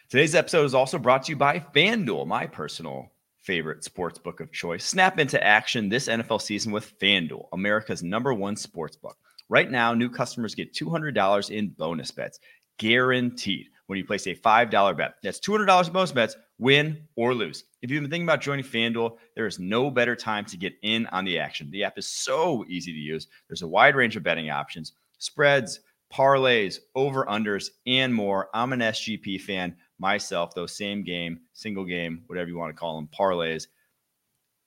Today's 0.08 0.34
episode 0.34 0.64
is 0.64 0.74
also 0.74 0.98
brought 0.98 1.24
to 1.24 1.32
you 1.32 1.36
by 1.36 1.58
FanDuel, 1.58 2.26
my 2.26 2.46
personal 2.46 3.10
favorite 3.42 3.84
sports 3.84 4.18
book 4.18 4.40
of 4.40 4.52
choice. 4.52 4.84
Snap 4.84 5.18
into 5.18 5.42
action 5.42 5.88
this 5.88 6.08
NFL 6.08 6.42
season 6.42 6.72
with 6.72 6.98
FanDuel, 6.98 7.48
America's 7.52 8.02
number 8.02 8.34
one 8.34 8.56
sports 8.56 8.96
book. 8.96 9.16
Right 9.48 9.70
now, 9.70 9.94
new 9.94 10.10
customers 10.10 10.54
get 10.54 10.74
$200 10.74 11.50
in 11.50 11.68
bonus 11.68 12.10
bets, 12.10 12.40
guaranteed 12.78 13.66
when 13.86 13.98
you 13.98 14.04
place 14.04 14.26
a 14.26 14.34
$5 14.34 14.96
bet. 14.96 15.14
That's 15.22 15.40
$200 15.40 15.86
in 15.86 15.92
bonus 15.92 16.12
bets, 16.12 16.36
win 16.58 17.02
or 17.16 17.34
lose. 17.34 17.64
If 17.82 17.90
you've 17.90 18.02
been 18.02 18.10
thinking 18.10 18.26
about 18.26 18.40
joining 18.40 18.64
FanDuel, 18.64 19.16
there 19.34 19.46
is 19.46 19.58
no 19.58 19.90
better 19.90 20.16
time 20.16 20.44
to 20.46 20.56
get 20.56 20.74
in 20.82 21.06
on 21.06 21.24
the 21.24 21.38
action. 21.38 21.70
The 21.70 21.84
app 21.84 21.98
is 21.98 22.06
so 22.06 22.64
easy 22.68 22.92
to 22.92 22.98
use. 22.98 23.28
There's 23.48 23.62
a 23.62 23.68
wide 23.68 23.94
range 23.94 24.16
of 24.16 24.22
betting 24.22 24.50
options, 24.50 24.92
spreads, 25.18 25.80
parlays, 26.12 26.78
over 26.94 27.24
unders, 27.26 27.70
and 27.86 28.14
more. 28.14 28.48
I'm 28.54 28.72
an 28.72 28.80
SGP 28.80 29.40
fan 29.40 29.76
myself, 29.98 30.54
those 30.54 30.76
same 30.76 31.04
game, 31.04 31.40
single 31.52 31.84
game, 31.84 32.22
whatever 32.26 32.48
you 32.48 32.56
want 32.56 32.74
to 32.74 32.78
call 32.78 32.96
them, 32.96 33.08
parlays. 33.08 33.66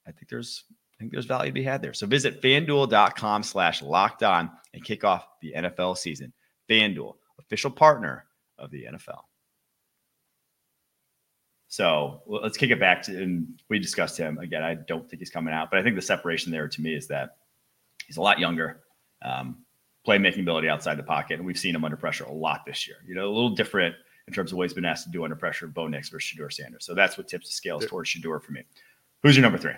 I 0.07 0.11
think 0.11 0.29
there's 0.29 0.65
I 0.69 0.97
think 0.99 1.11
there's 1.13 1.25
value 1.25 1.49
to 1.49 1.53
be 1.53 1.63
had 1.63 1.81
there. 1.81 1.93
So 1.93 2.05
visit 2.05 2.41
fanduel.com 2.41 3.43
slash 3.43 3.81
locked 3.81 4.21
on 4.21 4.51
and 4.73 4.83
kick 4.83 5.05
off 5.05 5.27
the 5.41 5.53
NFL 5.55 5.97
season. 5.97 6.33
FanDuel, 6.69 7.15
official 7.39 7.71
partner 7.71 8.25
of 8.57 8.69
the 8.69 8.83
NFL. 8.83 9.21
So 11.69 12.23
let's 12.25 12.57
kick 12.57 12.71
it 12.71 12.79
back 12.79 13.03
to, 13.03 13.21
and 13.21 13.47
we 13.69 13.77
discussed 13.77 14.17
him 14.17 14.39
again. 14.39 14.63
I 14.63 14.73
don't 14.73 15.07
think 15.07 15.19
he's 15.19 15.29
coming 15.29 15.53
out, 15.53 15.69
but 15.69 15.79
I 15.79 15.83
think 15.83 15.95
the 15.95 16.01
separation 16.01 16.51
there 16.51 16.67
to 16.67 16.81
me 16.81 16.95
is 16.95 17.07
that 17.07 17.37
he's 18.07 18.17
a 18.17 18.21
lot 18.21 18.39
younger, 18.39 18.81
um, 19.21 19.59
playmaking 20.05 20.41
ability 20.41 20.67
outside 20.67 20.97
the 20.97 21.03
pocket, 21.03 21.35
and 21.35 21.45
we've 21.45 21.59
seen 21.59 21.75
him 21.75 21.85
under 21.85 21.95
pressure 21.95 22.23
a 22.23 22.31
lot 22.31 22.65
this 22.65 22.87
year. 22.87 22.97
You 23.07 23.13
know, 23.13 23.27
a 23.27 23.29
little 23.29 23.51
different 23.51 23.93
in 24.27 24.33
terms 24.33 24.51
of 24.51 24.57
what 24.57 24.63
he's 24.63 24.73
been 24.73 24.85
asked 24.85 25.05
to 25.05 25.11
do 25.11 25.23
under 25.23 25.35
pressure, 25.35 25.67
Bo 25.67 25.87
Nix 25.87 26.09
versus 26.09 26.35
Shedeur 26.35 26.51
Sanders. 26.51 26.85
So 26.85 26.95
that's 26.95 27.19
what 27.19 27.27
tips 27.27 27.47
the 27.47 27.53
scales 27.53 27.85
towards 27.85 28.09
Shedeur 28.09 28.41
for 28.41 28.51
me. 28.51 28.63
Who's 29.21 29.35
your 29.35 29.43
number 29.43 29.59
three? 29.59 29.73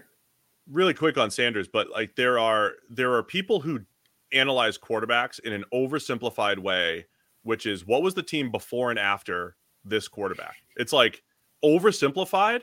Really 0.69 0.93
quick 0.93 1.17
on 1.17 1.29
Sanders, 1.29 1.67
but 1.67 1.89
like 1.89 2.15
there 2.15 2.39
are 2.39 2.73
there 2.89 3.13
are 3.15 3.23
people 3.23 3.59
who 3.59 3.81
analyze 4.31 4.77
quarterbacks 4.77 5.41
in 5.41 5.51
an 5.51 5.65
oversimplified 5.73 6.57
way, 6.57 7.05
which 7.43 7.65
is 7.65 7.85
what 7.85 8.01
was 8.01 8.13
the 8.13 8.23
team 8.23 8.49
before 8.49 8.91
and 8.91 8.99
after 8.99 9.57
this 9.83 10.07
quarterback? 10.07 10.55
It's 10.77 10.93
like 10.93 11.23
oversimplified, 11.63 12.61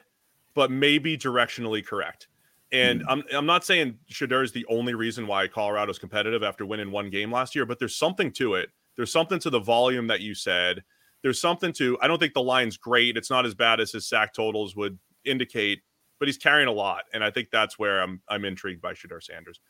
but 0.55 0.71
maybe 0.71 1.17
directionally 1.17 1.85
correct. 1.85 2.29
And 2.73 3.01
mm-hmm. 3.01 3.11
I'm 3.11 3.23
I'm 3.33 3.47
not 3.47 3.65
saying 3.65 3.99
Shedeur 4.11 4.45
is 4.45 4.53
the 4.53 4.67
only 4.69 4.95
reason 4.95 5.27
why 5.27 5.47
Colorado's 5.49 5.99
competitive 5.99 6.43
after 6.43 6.67
winning 6.67 6.91
one 6.91 7.11
game 7.11 7.33
last 7.33 7.55
year, 7.55 7.65
but 7.65 7.79
there's 7.79 7.97
something 7.97 8.31
to 8.33 8.55
it. 8.55 8.71
There's 8.97 9.13
something 9.13 9.39
to 9.41 9.51
the 9.51 9.61
volume 9.61 10.07
that 10.09 10.21
you 10.21 10.35
said. 10.35 10.83
There's 11.23 11.41
something 11.41 11.73
to. 11.75 11.99
I 12.03 12.09
don't 12.09 12.19
think 12.19 12.35
the 12.35 12.43
line's 12.43 12.77
great. 12.77 13.17
It's 13.17 13.31
not 13.31 13.47
as 13.47 13.55
bad 13.55 13.81
as 13.81 13.93
his 13.93 14.07
sack 14.07 14.35
totals 14.35 14.77
would 14.77 14.99
indicate, 15.25 15.83
but 16.19 16.29
he's 16.29 16.37
carrying 16.37 16.69
a 16.69 16.73
lot, 16.73 17.05
and 17.13 17.25
I 17.25 17.31
think 17.31 17.49
that's 17.51 17.79
where 17.79 18.01
I'm 18.01 18.21
I'm 18.29 18.45
intrigued 18.45 18.83
by 18.83 18.93
Shedeur 18.93 19.23
Sanders. 19.23 19.61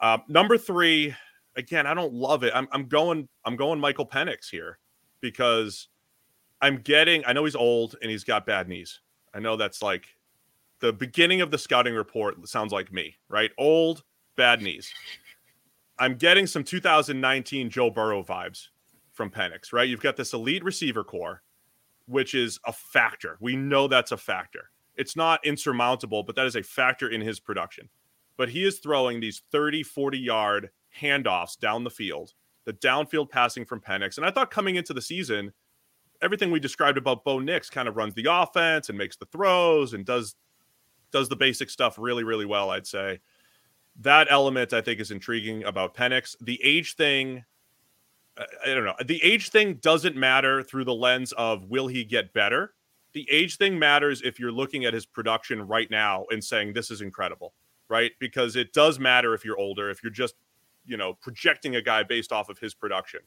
Uh, 0.00 0.18
number 0.28 0.58
three, 0.58 1.14
again, 1.56 1.86
I 1.86 1.94
don't 1.94 2.12
love 2.12 2.42
it. 2.42 2.52
I'm 2.54 2.68
I'm 2.72 2.88
going 2.88 3.28
I'm 3.44 3.56
going 3.56 3.80
Michael 3.80 4.06
Penix 4.06 4.50
here 4.50 4.78
because 5.20 5.88
I'm 6.60 6.78
getting. 6.78 7.24
I 7.26 7.32
know 7.32 7.44
he's 7.44 7.56
old 7.56 7.96
and 8.00 8.10
he's 8.10 8.24
got 8.24 8.46
bad 8.46 8.68
knees. 8.68 9.00
I 9.34 9.40
know 9.40 9.56
that's 9.56 9.82
like 9.82 10.06
the 10.80 10.92
beginning 10.92 11.40
of 11.40 11.50
the 11.50 11.58
scouting 11.58 11.94
report 11.94 12.46
sounds 12.48 12.72
like 12.72 12.92
me, 12.92 13.16
right? 13.28 13.50
Old, 13.58 14.04
bad 14.36 14.62
knees. 14.62 14.92
I'm 15.98 16.16
getting 16.16 16.46
some 16.46 16.64
2019 16.64 17.70
Joe 17.70 17.90
Burrow 17.90 18.22
vibes 18.22 18.68
from 19.12 19.30
Penix, 19.30 19.72
right? 19.72 19.88
You've 19.88 20.00
got 20.00 20.16
this 20.16 20.32
elite 20.32 20.64
receiver 20.64 21.04
corps, 21.04 21.42
which 22.06 22.34
is 22.34 22.58
a 22.66 22.72
factor. 22.72 23.36
We 23.40 23.56
know 23.56 23.86
that's 23.86 24.12
a 24.12 24.16
factor. 24.16 24.70
It's 24.96 25.16
not 25.16 25.44
insurmountable, 25.44 26.22
but 26.22 26.36
that 26.36 26.46
is 26.46 26.56
a 26.56 26.62
factor 26.62 27.08
in 27.08 27.20
his 27.20 27.40
production. 27.40 27.88
But 28.36 28.48
he 28.48 28.64
is 28.64 28.78
throwing 28.78 29.20
these 29.20 29.42
30, 29.52 29.82
40 29.84 30.18
yard 30.18 30.70
handoffs 31.00 31.58
down 31.58 31.84
the 31.84 31.90
field, 31.90 32.32
the 32.64 32.72
downfield 32.72 33.30
passing 33.30 33.64
from 33.64 33.80
Penix. 33.80 34.16
And 34.16 34.26
I 34.26 34.30
thought 34.30 34.50
coming 34.50 34.76
into 34.76 34.92
the 34.92 35.02
season, 35.02 35.52
everything 36.22 36.50
we 36.50 36.60
described 36.60 36.98
about 36.98 37.24
Bo 37.24 37.38
Nix 37.38 37.70
kind 37.70 37.88
of 37.88 37.96
runs 37.96 38.14
the 38.14 38.26
offense 38.30 38.88
and 38.88 38.98
makes 38.98 39.16
the 39.16 39.26
throws 39.26 39.92
and 39.92 40.04
does 40.04 40.34
does 41.12 41.28
the 41.28 41.36
basic 41.36 41.70
stuff 41.70 41.96
really, 41.96 42.24
really 42.24 42.44
well, 42.44 42.70
I'd 42.70 42.86
say. 42.86 43.20
That 44.00 44.26
element 44.28 44.72
I 44.72 44.80
think 44.80 45.00
is 45.00 45.12
intriguing 45.12 45.62
about 45.62 45.94
Penix. 45.94 46.36
The 46.40 46.60
age 46.64 46.96
thing, 46.96 47.44
I 48.36 48.74
don't 48.74 48.84
know. 48.84 48.96
The 49.04 49.22
age 49.22 49.50
thing 49.50 49.74
doesn't 49.74 50.16
matter 50.16 50.64
through 50.64 50.84
the 50.84 50.94
lens 50.94 51.32
of 51.32 51.70
will 51.70 51.86
he 51.86 52.04
get 52.04 52.32
better? 52.32 52.74
The 53.12 53.28
age 53.30 53.58
thing 53.58 53.78
matters 53.78 54.22
if 54.22 54.40
you're 54.40 54.50
looking 54.50 54.84
at 54.84 54.92
his 54.92 55.06
production 55.06 55.62
right 55.62 55.88
now 55.88 56.26
and 56.32 56.42
saying 56.42 56.72
this 56.72 56.90
is 56.90 57.00
incredible, 57.00 57.54
right? 57.88 58.10
Because 58.18 58.56
it 58.56 58.72
does 58.72 58.98
matter 58.98 59.34
if 59.34 59.44
you're 59.44 59.58
older, 59.58 59.90
if 59.90 60.02
you're 60.02 60.10
just, 60.10 60.34
you 60.84 60.96
know, 60.96 61.14
projecting 61.14 61.76
a 61.76 61.82
guy 61.82 62.02
based 62.02 62.32
off 62.32 62.48
of 62.48 62.58
his 62.58 62.74
production. 62.74 63.20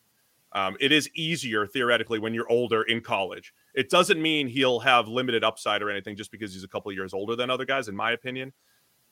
Um, 0.54 0.78
it 0.80 0.92
is 0.92 1.10
easier 1.14 1.68
theoretically 1.68 2.20
when 2.20 2.34
you're 2.34 2.50
older 2.50 2.84
in 2.84 3.02
college. 3.02 3.54
It 3.74 3.90
doesn't 3.90 4.22
mean 4.22 4.48
he'll 4.48 4.80
have 4.80 5.08
limited 5.08 5.44
upside 5.44 5.82
or 5.82 5.90
anything 5.90 6.16
just 6.16 6.32
because 6.32 6.54
he's 6.54 6.64
a 6.64 6.68
couple 6.68 6.92
years 6.92 7.14
older 7.14 7.36
than 7.36 7.50
other 7.50 7.66
guys, 7.66 7.88
in 7.88 7.96
my 7.96 8.12
opinion. 8.12 8.54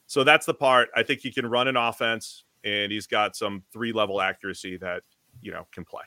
So 0.07 0.23
that's 0.23 0.45
the 0.45 0.53
part. 0.53 0.89
I 0.95 1.03
think 1.03 1.19
he 1.21 1.31
can 1.31 1.45
run 1.45 1.67
an 1.67 1.75
offense, 1.75 2.45
and 2.63 2.91
he's 2.91 3.07
got 3.07 3.35
some 3.35 3.63
three 3.73 3.91
level 3.91 4.21
accuracy 4.21 4.77
that 4.77 5.03
you 5.41 5.51
know 5.51 5.67
can 5.71 5.83
play. 5.83 6.03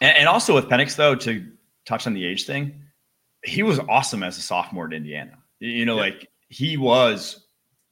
And, 0.00 0.16
and 0.16 0.28
also 0.28 0.54
with 0.54 0.66
Penix, 0.66 0.96
though, 0.96 1.14
to 1.16 1.46
touch 1.86 2.06
on 2.06 2.14
the 2.14 2.24
age 2.24 2.44
thing, 2.44 2.82
he 3.44 3.62
was 3.62 3.78
awesome 3.88 4.22
as 4.22 4.36
a 4.38 4.40
sophomore 4.40 4.86
at 4.86 4.92
Indiana. 4.92 5.38
You 5.60 5.84
know, 5.84 5.94
yeah. 5.96 6.02
like 6.02 6.28
he 6.48 6.76
was 6.76 7.46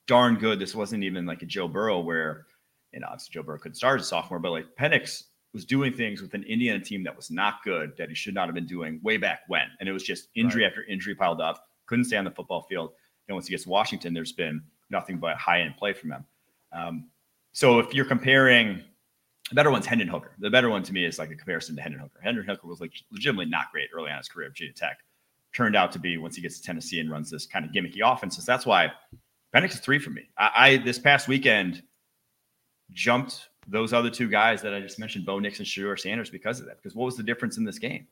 darn 0.06 0.36
good. 0.36 0.58
This 0.58 0.74
wasn't 0.74 1.04
even 1.04 1.26
like 1.26 1.42
a 1.42 1.46
Joe 1.46 1.68
Burrow 1.68 2.00
where, 2.00 2.46
you 2.92 3.00
know, 3.00 3.06
obviously 3.06 3.32
Joe 3.32 3.42
Burrow 3.42 3.58
couldn't 3.58 3.76
start 3.76 4.00
as 4.00 4.06
a 4.06 4.08
sophomore, 4.08 4.38
but 4.38 4.50
like 4.50 4.66
Penix 4.78 5.24
was 5.52 5.64
doing 5.64 5.92
things 5.92 6.22
with 6.22 6.34
an 6.34 6.44
Indiana 6.44 6.80
team 6.80 7.04
that 7.04 7.14
was 7.14 7.30
not 7.30 7.62
good, 7.64 7.92
that 7.98 8.08
he 8.08 8.14
should 8.14 8.34
not 8.34 8.46
have 8.46 8.54
been 8.54 8.66
doing 8.66 9.00
way 9.02 9.16
back 9.16 9.42
when. 9.48 9.66
And 9.80 9.88
it 9.88 9.92
was 9.92 10.02
just 10.02 10.28
injury 10.34 10.62
right. 10.62 10.68
after 10.68 10.84
injury 10.84 11.14
piled 11.14 11.40
up. 11.40 11.68
Couldn't 11.86 12.06
stay 12.06 12.16
on 12.16 12.24
the 12.24 12.30
football 12.30 12.62
field. 12.62 12.92
And 13.28 13.34
once 13.34 13.46
he 13.46 13.50
gets 13.52 13.64
to 13.64 13.68
Washington, 13.68 14.14
there's 14.14 14.32
been 14.32 14.62
nothing 14.90 15.18
but 15.18 15.36
high 15.36 15.60
end 15.60 15.76
play 15.76 15.92
from 15.92 16.12
him. 16.12 16.24
Um, 16.72 17.08
so 17.52 17.78
if 17.78 17.92
you're 17.94 18.06
comparing, 18.06 18.82
the 19.50 19.54
better 19.54 19.70
one's 19.70 19.84
Hendon 19.84 20.08
Hooker. 20.08 20.32
The 20.38 20.48
better 20.48 20.70
one 20.70 20.82
to 20.84 20.92
me 20.92 21.04
is 21.04 21.18
like 21.18 21.30
a 21.30 21.34
comparison 21.34 21.76
to 21.76 21.82
Hendon 21.82 22.00
Hooker. 22.00 22.20
Hendon 22.22 22.44
Hooker 22.46 22.66
was 22.66 22.80
like 22.80 22.92
legitimately 23.10 23.46
not 23.46 23.70
great 23.72 23.90
early 23.94 24.10
on 24.10 24.18
his 24.18 24.28
career 24.28 24.46
at 24.46 24.52
Virginia 24.52 24.72
Tech. 24.72 24.98
Turned 25.52 25.76
out 25.76 25.92
to 25.92 25.98
be 25.98 26.16
once 26.16 26.34
he 26.34 26.40
gets 26.40 26.58
to 26.58 26.62
Tennessee 26.62 26.98
and 27.00 27.10
runs 27.10 27.30
this 27.30 27.44
kind 27.44 27.64
of 27.66 27.72
gimmicky 27.72 28.00
offenses. 28.02 28.46
That's 28.46 28.64
why 28.64 28.90
Penix 29.54 29.74
is 29.74 29.80
three 29.80 29.98
for 29.98 30.08
me. 30.08 30.22
I, 30.38 30.50
I 30.56 30.76
this 30.78 30.98
past 30.98 31.28
weekend 31.28 31.82
jumped 32.92 33.48
those 33.66 33.92
other 33.92 34.10
two 34.10 34.28
guys 34.28 34.60
that 34.62 34.74
I 34.74 34.80
just 34.80 34.98
mentioned, 34.98 35.24
Bo 35.24 35.38
Nix 35.38 35.58
and 35.58 35.66
Shedeur 35.66 35.98
Sanders, 35.98 36.30
because 36.30 36.60
of 36.60 36.66
that. 36.66 36.76
Because 36.82 36.94
what 36.94 37.04
was 37.04 37.16
the 37.16 37.22
difference 37.22 37.58
in 37.58 37.64
this 37.64 37.78
game? 37.78 38.06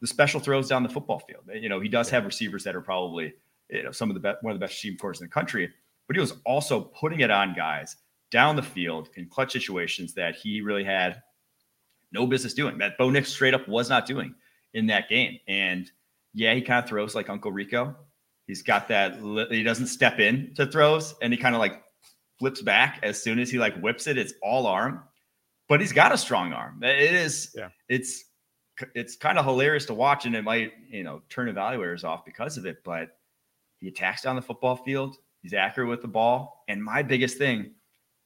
The 0.00 0.06
special 0.06 0.40
throws 0.40 0.68
down 0.68 0.82
the 0.82 0.88
football 0.88 1.20
field. 1.20 1.44
You 1.54 1.68
know, 1.68 1.80
he 1.80 1.88
does 1.88 2.10
have 2.10 2.24
receivers 2.24 2.64
that 2.64 2.74
are 2.74 2.80
probably 2.80 3.34
you 3.70 3.82
know 3.82 3.92
some 3.92 4.10
of 4.10 4.14
the 4.14 4.20
best, 4.20 4.42
one 4.42 4.52
of 4.52 4.58
the 4.58 4.64
best 4.64 4.74
receiving 4.74 4.98
corps 4.98 5.20
in 5.20 5.26
the 5.26 5.32
country, 5.32 5.70
but 6.06 6.16
he 6.16 6.20
was 6.20 6.34
also 6.44 6.80
putting 6.80 7.20
it 7.20 7.30
on 7.30 7.54
guys 7.54 7.96
down 8.30 8.56
the 8.56 8.62
field 8.62 9.10
in 9.16 9.28
clutch 9.28 9.52
situations 9.52 10.14
that 10.14 10.34
he 10.34 10.60
really 10.60 10.84
had 10.84 11.22
no 12.12 12.26
business 12.26 12.54
doing. 12.54 12.78
That 12.78 12.98
Bo 12.98 13.10
Nix 13.10 13.30
straight 13.30 13.54
up 13.54 13.68
was 13.68 13.88
not 13.88 14.06
doing 14.06 14.34
in 14.74 14.86
that 14.86 15.08
game. 15.08 15.38
And 15.48 15.90
yeah, 16.34 16.54
he 16.54 16.62
kind 16.62 16.82
of 16.82 16.88
throws 16.88 17.14
like 17.14 17.28
Uncle 17.28 17.52
Rico. 17.52 17.94
He's 18.46 18.62
got 18.62 18.88
that. 18.88 19.16
He 19.50 19.62
doesn't 19.62 19.86
step 19.86 20.18
in 20.18 20.52
to 20.56 20.66
throws, 20.66 21.14
and 21.22 21.32
he 21.32 21.38
kind 21.38 21.54
of 21.54 21.60
like 21.60 21.82
flips 22.42 22.60
back 22.60 22.98
as 23.04 23.22
soon 23.22 23.38
as 23.38 23.52
he 23.52 23.58
like 23.58 23.80
whips 23.80 24.08
it. 24.08 24.18
It's 24.18 24.34
all 24.42 24.66
arm, 24.66 25.04
but 25.68 25.80
he's 25.80 25.92
got 25.92 26.10
a 26.10 26.18
strong 26.18 26.52
arm. 26.52 26.82
It 26.82 27.14
is. 27.14 27.54
Yeah. 27.56 27.68
It's 27.88 28.24
it's 28.96 29.14
kind 29.14 29.38
of 29.38 29.44
hilarious 29.44 29.86
to 29.86 29.94
watch, 29.94 30.26
and 30.26 30.34
it 30.34 30.42
might 30.42 30.72
you 30.90 31.04
know 31.04 31.22
turn 31.28 31.46
evaluators 31.46 32.02
off 32.02 32.24
because 32.24 32.56
of 32.56 32.66
it. 32.66 32.82
But 32.82 33.16
he 33.78 33.86
attacks 33.86 34.22
down 34.22 34.34
the 34.34 34.42
football 34.42 34.74
field. 34.74 35.18
He's 35.40 35.54
accurate 35.54 35.88
with 35.88 36.02
the 36.02 36.08
ball, 36.08 36.64
and 36.68 36.82
my 36.82 37.00
biggest 37.00 37.38
thing, 37.38 37.74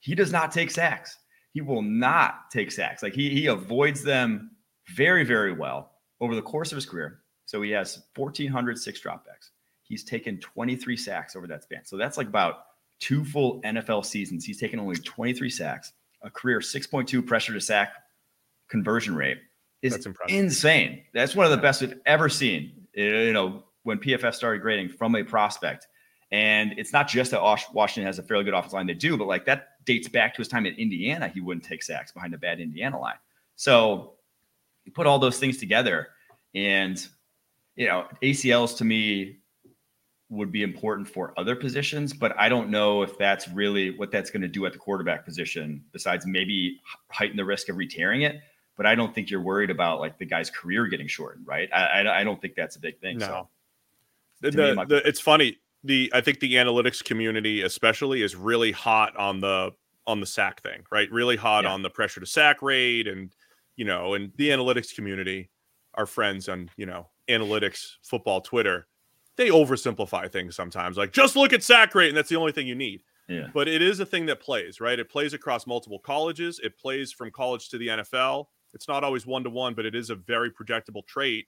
he 0.00 0.14
does 0.14 0.32
not 0.32 0.50
take 0.50 0.70
sacks. 0.70 1.18
He 1.52 1.60
will 1.60 1.82
not 1.82 2.50
take 2.50 2.72
sacks. 2.72 3.02
Like 3.02 3.12
he 3.12 3.28
he 3.28 3.48
avoids 3.48 4.02
them 4.02 4.52
very 4.94 5.24
very 5.24 5.52
well 5.52 5.92
over 6.22 6.34
the 6.34 6.40
course 6.40 6.72
of 6.72 6.76
his 6.76 6.86
career. 6.86 7.20
So 7.44 7.60
he 7.60 7.70
has 7.72 8.02
1,406 8.16 9.00
dropbacks. 9.02 9.50
He's 9.82 10.04
taken 10.04 10.40
23 10.40 10.96
sacks 10.96 11.36
over 11.36 11.46
that 11.48 11.64
span. 11.64 11.84
So 11.84 11.98
that's 11.98 12.16
like 12.16 12.28
about 12.28 12.65
two 12.98 13.24
full 13.24 13.60
NFL 13.62 14.04
seasons, 14.04 14.44
he's 14.44 14.58
taken 14.58 14.78
only 14.78 14.96
23 14.96 15.50
sacks, 15.50 15.92
a 16.22 16.30
career 16.30 16.60
6.2 16.60 17.26
pressure 17.26 17.52
to 17.52 17.60
sack 17.60 17.92
conversion 18.68 19.14
rate 19.14 19.38
is 19.82 19.92
That's 19.92 20.08
insane. 20.28 21.02
That's 21.12 21.36
one 21.36 21.46
of 21.46 21.52
the 21.52 21.58
best 21.58 21.80
we've 21.80 21.98
ever 22.06 22.28
seen. 22.28 22.86
Eh, 22.96 23.24
you 23.24 23.32
know, 23.32 23.64
when 23.82 23.98
PFF 23.98 24.34
started 24.34 24.62
grading 24.62 24.88
from 24.88 25.14
a 25.14 25.22
prospect. 25.22 25.86
And 26.32 26.74
it's 26.76 26.92
not 26.92 27.06
just 27.06 27.30
that 27.30 27.40
Washington 27.72 28.04
has 28.04 28.18
a 28.18 28.22
fairly 28.22 28.42
good 28.42 28.52
offensive 28.52 28.74
line, 28.74 28.86
they 28.86 28.94
do, 28.94 29.16
but 29.16 29.28
like 29.28 29.44
that 29.46 29.84
dates 29.84 30.08
back 30.08 30.34
to 30.34 30.38
his 30.38 30.48
time 30.48 30.66
in 30.66 30.74
Indiana. 30.74 31.28
He 31.28 31.40
wouldn't 31.40 31.64
take 31.64 31.84
sacks 31.84 32.10
behind 32.10 32.34
a 32.34 32.38
bad 32.38 32.58
Indiana 32.58 32.98
line. 32.98 33.14
So 33.54 34.14
you 34.84 34.90
put 34.90 35.06
all 35.06 35.20
those 35.20 35.38
things 35.38 35.58
together, 35.58 36.08
and 36.52 37.06
you 37.76 37.86
know, 37.86 38.06
ACLs 38.22 38.76
to 38.78 38.84
me 38.84 39.38
would 40.28 40.50
be 40.50 40.62
important 40.62 41.08
for 41.08 41.32
other 41.36 41.54
positions, 41.54 42.12
but 42.12 42.36
I 42.38 42.48
don't 42.48 42.68
know 42.68 43.02
if 43.02 43.16
that's 43.16 43.48
really 43.48 43.96
what 43.96 44.10
that's 44.10 44.30
going 44.30 44.42
to 44.42 44.48
do 44.48 44.66
at 44.66 44.72
the 44.72 44.78
quarterback 44.78 45.24
position, 45.24 45.84
besides 45.92 46.26
maybe 46.26 46.80
heighten 47.10 47.36
the 47.36 47.44
risk 47.44 47.68
of 47.68 47.76
re-tearing 47.76 48.22
it. 48.22 48.40
But 48.76 48.86
I 48.86 48.94
don't 48.94 49.14
think 49.14 49.30
you're 49.30 49.40
worried 49.40 49.70
about 49.70 50.00
like 50.00 50.18
the 50.18 50.26
guy's 50.26 50.50
career 50.50 50.86
getting 50.86 51.06
shortened, 51.06 51.46
right? 51.46 51.68
I, 51.72 51.86
I, 52.02 52.20
I 52.20 52.24
don't 52.24 52.40
think 52.40 52.54
that's 52.56 52.76
a 52.76 52.80
big 52.80 53.00
thing. 53.00 53.18
No. 53.18 53.26
So, 53.26 53.48
the, 54.42 54.50
the, 54.50 54.84
the, 54.88 55.08
it's 55.08 55.20
funny. 55.20 55.58
The 55.84 56.10
I 56.12 56.20
think 56.20 56.40
the 56.40 56.54
analytics 56.54 57.02
community, 57.02 57.62
especially, 57.62 58.22
is 58.22 58.34
really 58.34 58.72
hot 58.72 59.16
on 59.16 59.40
the 59.40 59.70
on 60.06 60.20
the 60.20 60.26
sack 60.26 60.60
thing, 60.62 60.82
right? 60.90 61.10
Really 61.10 61.36
hot 61.36 61.64
yeah. 61.64 61.72
on 61.72 61.82
the 61.82 61.88
pressure 61.88 62.20
to 62.20 62.26
sack 62.26 62.60
rate, 62.60 63.06
and 63.06 63.34
you 63.76 63.84
know, 63.84 64.14
and 64.14 64.32
the 64.36 64.50
analytics 64.50 64.94
community, 64.94 65.48
our 65.94 66.04
friends 66.04 66.48
on 66.48 66.68
you 66.76 66.84
know 66.84 67.08
analytics 67.28 67.92
football 68.02 68.42
Twitter 68.42 68.88
they 69.36 69.48
oversimplify 69.48 70.30
things 70.30 70.56
sometimes. 70.56 70.96
Like 70.96 71.12
just 71.12 71.36
look 71.36 71.52
at 71.52 71.62
sack 71.62 71.94
rate, 71.94 72.08
and 72.08 72.16
that's 72.16 72.28
the 72.28 72.36
only 72.36 72.52
thing 72.52 72.66
you 72.66 72.74
need. 72.74 73.02
Yeah. 73.28 73.48
But 73.52 73.68
it 73.68 73.82
is 73.82 74.00
a 74.00 74.06
thing 74.06 74.26
that 74.26 74.40
plays, 74.40 74.80
right? 74.80 74.98
It 74.98 75.10
plays 75.10 75.34
across 75.34 75.66
multiple 75.66 75.98
colleges. 75.98 76.60
It 76.62 76.78
plays 76.78 77.12
from 77.12 77.30
college 77.30 77.68
to 77.70 77.78
the 77.78 77.88
NFL. 77.88 78.46
It's 78.72 78.88
not 78.88 79.04
always 79.04 79.26
one 79.26 79.42
to 79.44 79.50
one, 79.50 79.74
but 79.74 79.86
it 79.86 79.94
is 79.94 80.10
a 80.10 80.14
very 80.14 80.50
projectable 80.50 81.04
trait. 81.06 81.46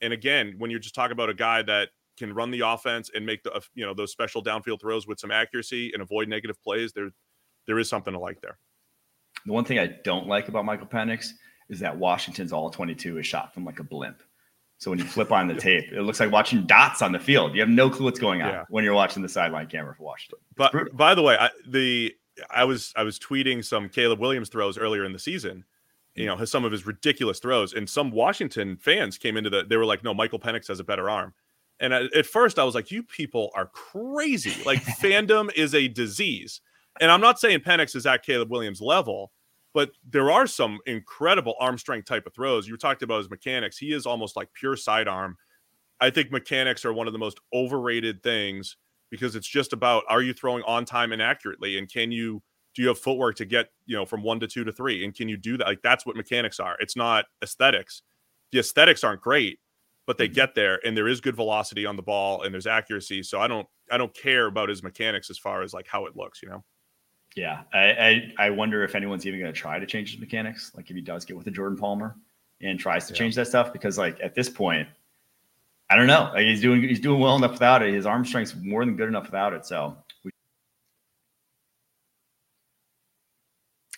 And 0.00 0.12
again, 0.12 0.54
when 0.58 0.70
you're 0.70 0.80
just 0.80 0.94
talking 0.94 1.12
about 1.12 1.28
a 1.28 1.34
guy 1.34 1.62
that 1.62 1.90
can 2.16 2.34
run 2.34 2.50
the 2.50 2.60
offense 2.60 3.10
and 3.14 3.24
make 3.24 3.42
the 3.42 3.52
uh, 3.52 3.60
you 3.74 3.84
know 3.84 3.94
those 3.94 4.12
special 4.12 4.42
downfield 4.42 4.80
throws 4.80 5.06
with 5.06 5.18
some 5.18 5.30
accuracy 5.30 5.90
and 5.92 6.02
avoid 6.02 6.28
negative 6.28 6.60
plays, 6.62 6.92
there 6.92 7.10
there 7.66 7.78
is 7.78 7.88
something 7.88 8.12
to 8.12 8.18
like 8.18 8.40
there. 8.40 8.58
The 9.46 9.52
one 9.52 9.64
thing 9.64 9.78
I 9.78 9.86
don't 10.04 10.26
like 10.26 10.48
about 10.48 10.64
Michael 10.64 10.86
Penix 10.86 11.30
is 11.68 11.80
that 11.80 11.96
Washington's 11.96 12.52
all 12.52 12.68
22 12.68 13.18
is 13.18 13.26
shot 13.26 13.54
from 13.54 13.64
like 13.64 13.78
a 13.78 13.84
blimp. 13.84 14.22
So 14.80 14.90
when 14.90 14.98
you 14.98 15.04
flip 15.04 15.30
on 15.30 15.46
the 15.46 15.54
tape, 15.60 15.92
it 15.92 16.02
looks 16.02 16.18
like 16.18 16.32
watching 16.32 16.66
dots 16.66 17.02
on 17.02 17.12
the 17.12 17.18
field. 17.20 17.54
You 17.54 17.60
have 17.60 17.68
no 17.68 17.88
clue 17.88 18.06
what's 18.06 18.18
going 18.18 18.42
on 18.42 18.48
Yeah. 18.48 18.64
when 18.70 18.82
you're 18.82 18.94
watching 18.94 19.22
the 19.22 19.28
sideline 19.28 19.66
camera 19.66 19.94
for 19.94 20.02
Washington. 20.02 20.38
But 20.56 20.72
brutal. 20.72 20.96
by 20.96 21.14
the 21.14 21.22
way, 21.22 21.36
I, 21.38 21.50
the 21.68 22.14
I 22.50 22.64
was 22.64 22.92
I 22.96 23.02
was 23.02 23.18
tweeting 23.18 23.64
some 23.64 23.88
Caleb 23.88 24.18
Williams 24.18 24.48
throws 24.48 24.78
earlier 24.78 25.04
in 25.04 25.12
the 25.12 25.18
season. 25.18 25.64
You 26.14 26.26
mm. 26.26 26.38
know, 26.38 26.44
some 26.44 26.64
of 26.64 26.72
his 26.72 26.86
ridiculous 26.86 27.38
throws, 27.38 27.74
and 27.74 27.88
some 27.88 28.10
Washington 28.10 28.76
fans 28.78 29.18
came 29.18 29.36
into 29.36 29.50
the. 29.50 29.64
They 29.68 29.76
were 29.76 29.84
like, 29.84 30.02
"No, 30.02 30.14
Michael 30.14 30.40
Penix 30.40 30.66
has 30.68 30.80
a 30.80 30.84
better 30.84 31.10
arm." 31.10 31.34
And 31.78 31.94
I, 31.94 32.04
at 32.16 32.26
first, 32.26 32.58
I 32.58 32.64
was 32.64 32.74
like, 32.74 32.90
"You 32.90 33.02
people 33.02 33.50
are 33.54 33.66
crazy! 33.66 34.62
Like 34.64 34.82
fandom 35.00 35.52
is 35.54 35.74
a 35.74 35.88
disease." 35.88 36.62
And 37.00 37.10
I'm 37.10 37.20
not 37.20 37.38
saying 37.38 37.60
Penix 37.60 37.94
is 37.94 38.06
at 38.06 38.24
Caleb 38.24 38.50
Williams' 38.50 38.80
level, 38.80 39.32
but 39.72 39.92
there 40.08 40.30
are 40.30 40.46
some 40.46 40.78
incredible 40.86 41.54
arm 41.60 41.78
strength 41.78 42.06
type 42.06 42.26
of 42.26 42.34
throws. 42.34 42.66
You 42.66 42.76
talked 42.76 43.02
about 43.02 43.18
his 43.18 43.30
mechanics. 43.30 43.78
He 43.78 43.92
is 43.92 44.06
almost 44.06 44.36
like 44.36 44.52
pure 44.52 44.76
sidearm. 44.76 45.36
I 46.00 46.10
think 46.10 46.32
mechanics 46.32 46.84
are 46.84 46.92
one 46.92 47.06
of 47.06 47.12
the 47.12 47.18
most 47.18 47.38
overrated 47.52 48.22
things 48.22 48.76
because 49.10 49.36
it's 49.36 49.48
just 49.48 49.72
about 49.72 50.04
are 50.08 50.22
you 50.22 50.32
throwing 50.32 50.62
on 50.64 50.84
time 50.84 51.12
and 51.12 51.22
accurately? 51.22 51.78
And 51.78 51.90
can 51.90 52.10
you 52.10 52.42
do 52.74 52.82
you 52.82 52.88
have 52.88 52.98
footwork 52.98 53.36
to 53.36 53.44
get 53.44 53.68
you 53.86 53.96
know 53.96 54.06
from 54.06 54.22
one 54.22 54.40
to 54.40 54.46
two 54.46 54.64
to 54.64 54.72
three? 54.72 55.04
And 55.04 55.14
can 55.14 55.28
you 55.28 55.36
do 55.36 55.56
that? 55.58 55.66
Like 55.66 55.82
that's 55.82 56.06
what 56.06 56.16
mechanics 56.16 56.58
are. 56.58 56.76
It's 56.80 56.96
not 56.96 57.26
aesthetics. 57.42 58.02
The 58.52 58.58
aesthetics 58.58 59.04
aren't 59.04 59.20
great 59.20 59.58
but 60.06 60.18
they 60.18 60.26
mm-hmm. 60.26 60.34
get 60.34 60.56
there 60.56 60.80
and 60.84 60.96
there 60.96 61.06
is 61.06 61.20
good 61.20 61.36
velocity 61.36 61.86
on 61.86 61.94
the 61.94 62.02
ball 62.02 62.42
and 62.42 62.52
there's 62.52 62.66
accuracy. 62.66 63.22
So 63.22 63.40
i 63.40 63.46
don't 63.46 63.68
i 63.92 63.96
don't 63.96 64.12
care 64.12 64.46
about 64.46 64.68
his 64.68 64.82
mechanics 64.82 65.30
as 65.30 65.38
far 65.38 65.62
as 65.62 65.72
like 65.72 65.86
how 65.86 66.06
it 66.06 66.16
looks 66.16 66.42
you 66.42 66.48
know 66.48 66.64
Yeah, 67.36 67.62
I, 67.72 67.78
I 68.38 68.46
I 68.46 68.50
wonder 68.50 68.82
if 68.82 68.94
anyone's 68.94 69.24
even 69.26 69.38
going 69.40 69.52
to 69.52 69.58
try 69.58 69.78
to 69.78 69.86
change 69.86 70.10
his 70.12 70.20
mechanics. 70.20 70.72
Like 70.76 70.90
if 70.90 70.96
he 70.96 71.02
does 71.02 71.24
get 71.24 71.36
with 71.36 71.46
a 71.46 71.50
Jordan 71.50 71.78
Palmer 71.78 72.16
and 72.60 72.78
tries 72.78 73.06
to 73.06 73.14
Yeah. 73.14 73.18
change 73.18 73.34
that 73.36 73.46
stuff, 73.46 73.72
because 73.72 73.96
like 73.98 74.18
at 74.22 74.34
this 74.34 74.48
point, 74.48 74.88
I 75.90 75.96
don't 75.96 76.06
know. 76.08 76.30
Like 76.34 76.44
he's 76.44 76.60
doing 76.60 76.82
he's 76.82 77.00
doing 77.00 77.20
well 77.20 77.36
enough 77.36 77.52
without 77.52 77.82
it. 77.82 77.94
His 77.94 78.04
arm 78.06 78.24
strength's 78.24 78.54
more 78.56 78.84
than 78.84 78.96
good 78.96 79.08
enough 79.08 79.24
without 79.26 79.52
it. 79.52 79.64
So, 79.64 79.96
we- 80.24 80.30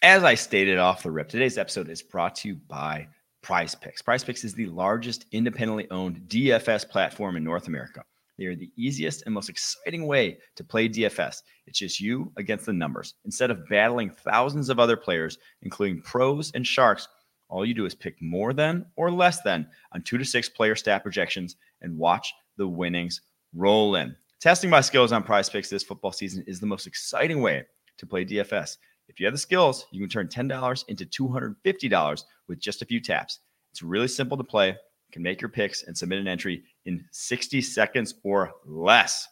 as 0.02 0.24
I 0.24 0.34
stated 0.34 0.78
off 0.78 1.02
the 1.02 1.10
rip, 1.10 1.28
today's 1.28 1.58
episode 1.58 1.88
is 1.88 2.02
brought 2.02 2.34
to 2.36 2.48
you 2.48 2.54
by 2.68 3.08
Prize 3.42 3.74
Picks. 3.74 4.02
Prize 4.02 4.24
Picks 4.24 4.44
is 4.44 4.52
the 4.54 4.66
largest 4.66 5.26
independently 5.32 5.88
owned 5.90 6.28
DFS 6.28 6.88
platform 6.88 7.36
in 7.36 7.44
North 7.44 7.66
America. 7.68 8.04
They 8.42 8.48
are 8.48 8.56
the 8.56 8.72
easiest 8.76 9.22
and 9.24 9.32
most 9.32 9.48
exciting 9.48 10.04
way 10.04 10.36
to 10.56 10.64
play 10.64 10.88
DFS. 10.88 11.42
It's 11.68 11.78
just 11.78 12.00
you 12.00 12.32
against 12.36 12.66
the 12.66 12.72
numbers. 12.72 13.14
Instead 13.24 13.52
of 13.52 13.68
battling 13.68 14.10
thousands 14.10 14.68
of 14.68 14.80
other 14.80 14.96
players, 14.96 15.38
including 15.62 16.02
pros 16.02 16.50
and 16.50 16.66
sharks, 16.66 17.06
all 17.48 17.64
you 17.64 17.72
do 17.72 17.86
is 17.86 17.94
pick 17.94 18.20
more 18.20 18.52
than 18.52 18.84
or 18.96 19.12
less 19.12 19.42
than 19.42 19.68
on 19.92 20.02
two 20.02 20.18
to 20.18 20.24
six 20.24 20.48
player 20.48 20.74
stat 20.74 21.04
projections 21.04 21.54
and 21.82 21.96
watch 21.96 22.34
the 22.56 22.66
winnings 22.66 23.20
roll 23.54 23.94
in. 23.94 24.16
Testing 24.40 24.70
my 24.70 24.80
skills 24.80 25.12
on 25.12 25.22
prize 25.22 25.48
picks 25.48 25.70
this 25.70 25.84
football 25.84 26.10
season 26.10 26.42
is 26.48 26.58
the 26.58 26.66
most 26.66 26.88
exciting 26.88 27.42
way 27.42 27.62
to 27.98 28.06
play 28.06 28.24
DFS. 28.24 28.78
If 29.06 29.20
you 29.20 29.26
have 29.26 29.34
the 29.34 29.38
skills, 29.38 29.86
you 29.92 30.00
can 30.00 30.08
turn 30.08 30.26
$10 30.26 30.84
into 30.88 31.06
$250 31.06 32.24
with 32.48 32.58
just 32.58 32.82
a 32.82 32.86
few 32.86 33.00
taps. 33.00 33.38
It's 33.70 33.84
really 33.84 34.08
simple 34.08 34.36
to 34.36 34.42
play. 34.42 34.76
Can 35.12 35.22
make 35.22 35.40
your 35.40 35.50
picks 35.50 35.82
and 35.82 35.96
submit 35.96 36.20
an 36.20 36.28
entry 36.28 36.64
in 36.86 37.04
60 37.12 37.60
seconds 37.60 38.14
or 38.24 38.52
less. 38.64 39.28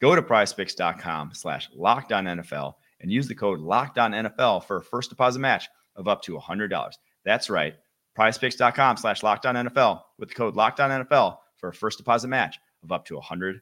Go 0.00 0.14
to 0.14 0.22
prizepicks.com 0.22 1.30
slash 1.32 1.70
lockdown 1.78 2.74
and 3.00 3.12
use 3.12 3.28
the 3.28 3.34
code 3.34 3.60
lockdown 3.60 4.64
for 4.64 4.76
a 4.76 4.82
first 4.82 5.10
deposit 5.10 5.38
match 5.38 5.68
of 5.96 6.08
up 6.08 6.22
to 6.22 6.36
$100. 6.36 6.92
That's 7.24 7.50
right. 7.50 7.74
Prizepicks.com 8.18 8.96
slash 8.96 9.22
lockdown 9.22 10.02
with 10.18 10.28
the 10.28 10.34
code 10.34 10.54
lockdown 10.54 11.38
for 11.56 11.68
a 11.68 11.74
first 11.74 11.98
deposit 11.98 12.28
match 12.28 12.58
of 12.82 12.92
up 12.92 13.04
to 13.06 13.18
$100. 13.18 13.60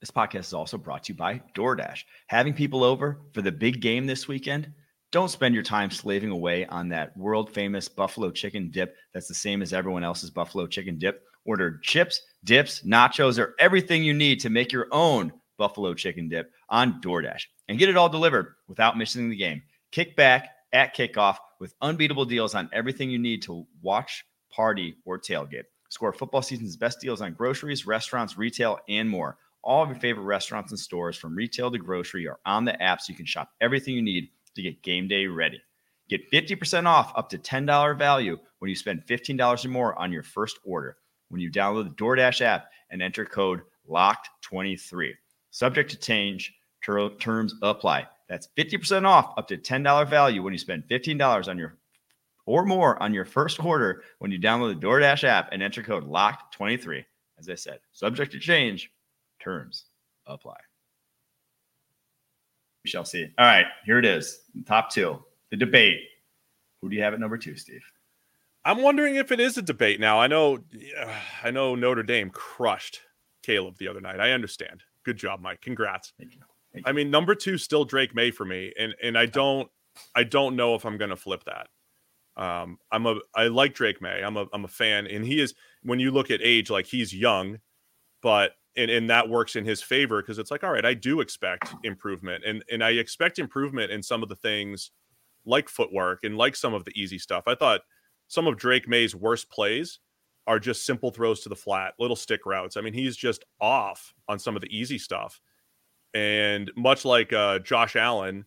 This 0.00 0.10
podcast 0.10 0.40
is 0.40 0.54
also 0.54 0.78
brought 0.78 1.04
to 1.04 1.12
you 1.12 1.16
by 1.16 1.42
DoorDash. 1.54 2.04
Having 2.26 2.54
people 2.54 2.84
over 2.84 3.20
for 3.32 3.42
the 3.42 3.52
big 3.52 3.80
game 3.80 4.06
this 4.06 4.26
weekend? 4.26 4.72
Don't 5.12 5.28
spend 5.28 5.54
your 5.54 5.64
time 5.64 5.90
slaving 5.90 6.30
away 6.30 6.66
on 6.66 6.88
that 6.90 7.16
world 7.16 7.52
famous 7.52 7.88
buffalo 7.88 8.30
chicken 8.30 8.70
dip 8.70 8.94
that's 9.12 9.26
the 9.26 9.34
same 9.34 9.60
as 9.60 9.72
everyone 9.72 10.04
else's 10.04 10.30
buffalo 10.30 10.68
chicken 10.68 10.98
dip. 10.98 11.24
Order 11.44 11.80
chips, 11.82 12.20
dips, 12.44 12.82
nachos, 12.86 13.36
or 13.36 13.56
everything 13.58 14.04
you 14.04 14.14
need 14.14 14.38
to 14.40 14.50
make 14.50 14.70
your 14.70 14.86
own 14.92 15.32
buffalo 15.58 15.94
chicken 15.94 16.28
dip 16.28 16.52
on 16.68 17.00
DoorDash 17.00 17.42
and 17.68 17.78
get 17.78 17.88
it 17.88 17.96
all 17.96 18.08
delivered 18.08 18.54
without 18.68 18.96
missing 18.96 19.28
the 19.28 19.36
game. 19.36 19.62
Kick 19.90 20.14
back 20.14 20.50
at 20.72 20.94
kickoff 20.94 21.38
with 21.58 21.74
unbeatable 21.82 22.24
deals 22.24 22.54
on 22.54 22.70
everything 22.72 23.10
you 23.10 23.18
need 23.18 23.42
to 23.42 23.66
watch, 23.82 24.24
party, 24.48 24.94
or 25.04 25.18
tailgate. 25.18 25.64
Score 25.88 26.12
football 26.12 26.42
season's 26.42 26.76
best 26.76 27.00
deals 27.00 27.20
on 27.20 27.32
groceries, 27.32 27.84
restaurants, 27.84 28.38
retail, 28.38 28.78
and 28.88 29.10
more. 29.10 29.38
All 29.64 29.82
of 29.82 29.88
your 29.88 29.98
favorite 29.98 30.24
restaurants 30.24 30.70
and 30.70 30.78
stores, 30.78 31.16
from 31.16 31.34
retail 31.34 31.70
to 31.70 31.78
grocery, 31.78 32.28
are 32.28 32.38
on 32.46 32.64
the 32.64 32.80
app 32.80 33.00
so 33.00 33.10
you 33.10 33.16
can 33.16 33.26
shop 33.26 33.50
everything 33.60 33.94
you 33.94 34.02
need 34.02 34.28
to 34.54 34.62
get 34.62 34.82
game 34.82 35.08
day 35.08 35.26
ready. 35.26 35.60
Get 36.08 36.30
50% 36.30 36.86
off 36.86 37.12
up 37.16 37.28
to 37.30 37.38
$10 37.38 37.96
value 37.96 38.36
when 38.58 38.68
you 38.68 38.74
spend 38.74 39.06
$15 39.06 39.64
or 39.64 39.68
more 39.68 39.98
on 39.98 40.12
your 40.12 40.22
first 40.22 40.58
order 40.64 40.96
when 41.28 41.40
you 41.40 41.50
download 41.50 41.84
the 41.84 41.94
DoorDash 41.94 42.40
app 42.40 42.70
and 42.90 43.00
enter 43.00 43.24
code 43.24 43.62
LOCKED23. 43.88 45.12
Subject 45.50 45.90
to 45.90 45.96
change, 45.96 46.52
ter- 46.84 47.10
terms 47.16 47.54
apply. 47.62 48.06
That's 48.28 48.48
50% 48.56 49.06
off 49.06 49.34
up 49.38 49.48
to 49.48 49.56
$10 49.56 50.08
value 50.08 50.42
when 50.42 50.52
you 50.52 50.58
spend 50.58 50.84
$15 50.90 51.48
on 51.48 51.58
your 51.58 51.76
or 52.46 52.64
more 52.64 53.00
on 53.00 53.14
your 53.14 53.24
first 53.24 53.64
order 53.64 54.02
when 54.18 54.32
you 54.32 54.40
download 54.40 54.74
the 54.74 54.86
DoorDash 54.86 55.24
app 55.24 55.50
and 55.52 55.62
enter 55.62 55.82
code 55.82 56.08
LOCKED23. 56.08 57.04
As 57.38 57.48
I 57.48 57.54
said, 57.54 57.78
subject 57.92 58.32
to 58.32 58.38
change, 58.38 58.90
terms 59.40 59.86
apply. 60.26 60.56
We 62.84 62.90
shall 62.90 63.04
see. 63.04 63.28
All 63.38 63.46
right, 63.46 63.66
here 63.84 63.98
it 63.98 64.04
is. 64.04 64.40
Top 64.66 64.90
two. 64.90 65.22
The 65.50 65.56
debate. 65.56 66.00
Who 66.80 66.88
do 66.88 66.96
you 66.96 67.02
have 67.02 67.14
at 67.14 67.20
number 67.20 67.38
two, 67.38 67.56
Steve? 67.56 67.82
i'm 68.66 68.82
wondering 68.82 69.16
if 69.16 69.32
it 69.32 69.40
is 69.40 69.56
a 69.56 69.62
debate 69.62 69.98
now 69.98 70.20
i 70.20 70.26
know 70.26 70.58
i 71.42 71.50
know 71.50 71.74
notre 71.74 72.02
dame 72.02 72.28
crushed 72.28 73.00
caleb 73.42 73.74
the 73.78 73.88
other 73.88 74.02
night 74.02 74.20
i 74.20 74.32
understand 74.32 74.82
good 75.02 75.16
job 75.16 75.40
mike 75.40 75.62
congrats 75.62 76.12
Thank 76.18 76.34
you. 76.34 76.40
Thank 76.72 76.86
I 76.86 76.92
mean, 76.92 77.10
number 77.10 77.34
two 77.34 77.58
still 77.58 77.84
Drake 77.84 78.14
Maye 78.14 78.30
for 78.30 78.44
me, 78.44 78.72
and 78.78 78.94
and 79.02 79.18
I 79.18 79.26
don't 79.26 79.68
I 80.14 80.24
don't 80.24 80.56
know 80.56 80.74
if 80.74 80.84
I'm 80.84 80.98
going 80.98 81.10
to 81.10 81.16
flip 81.16 81.42
that. 81.44 81.68
Um, 82.40 82.78
I'm 82.92 83.06
a 83.06 83.16
I 83.34 83.48
like 83.48 83.74
Drake 83.74 84.00
Maye. 84.00 84.22
I'm 84.24 84.36
a 84.36 84.46
I'm 84.52 84.64
a 84.64 84.68
fan, 84.68 85.06
and 85.06 85.24
he 85.24 85.40
is 85.40 85.54
when 85.82 85.98
you 85.98 86.10
look 86.10 86.30
at 86.30 86.40
age, 86.42 86.70
like 86.70 86.86
he's 86.86 87.12
young, 87.12 87.58
but 88.22 88.52
and 88.76 88.90
and 88.90 89.10
that 89.10 89.28
works 89.28 89.56
in 89.56 89.64
his 89.64 89.82
favor 89.82 90.22
because 90.22 90.38
it's 90.38 90.50
like, 90.50 90.64
all 90.64 90.72
right, 90.72 90.84
I 90.84 90.94
do 90.94 91.20
expect 91.20 91.74
improvement, 91.84 92.44
and 92.46 92.64
and 92.70 92.82
I 92.82 92.90
expect 92.90 93.38
improvement 93.38 93.90
in 93.90 94.02
some 94.02 94.22
of 94.22 94.28
the 94.28 94.36
things 94.36 94.90
like 95.44 95.68
footwork 95.68 96.20
and 96.24 96.36
like 96.36 96.54
some 96.54 96.74
of 96.74 96.84
the 96.84 96.92
easy 96.94 97.18
stuff. 97.18 97.44
I 97.46 97.54
thought 97.54 97.80
some 98.28 98.46
of 98.46 98.56
Drake 98.56 98.88
Maye's 98.88 99.14
worst 99.14 99.50
plays 99.50 99.98
are 100.46 100.58
just 100.58 100.84
simple 100.84 101.10
throws 101.10 101.40
to 101.40 101.48
the 101.48 101.56
flat, 101.56 101.94
little 101.98 102.16
stick 102.16 102.46
routes. 102.46 102.76
I 102.76 102.80
mean, 102.80 102.92
he's 102.92 103.16
just 103.16 103.44
off 103.60 104.14
on 104.28 104.38
some 104.38 104.56
of 104.56 104.62
the 104.62 104.76
easy 104.76 104.98
stuff. 104.98 105.40
And 106.14 106.70
much 106.76 107.04
like 107.04 107.32
uh, 107.32 107.60
Josh 107.60 107.96
Allen, 107.96 108.44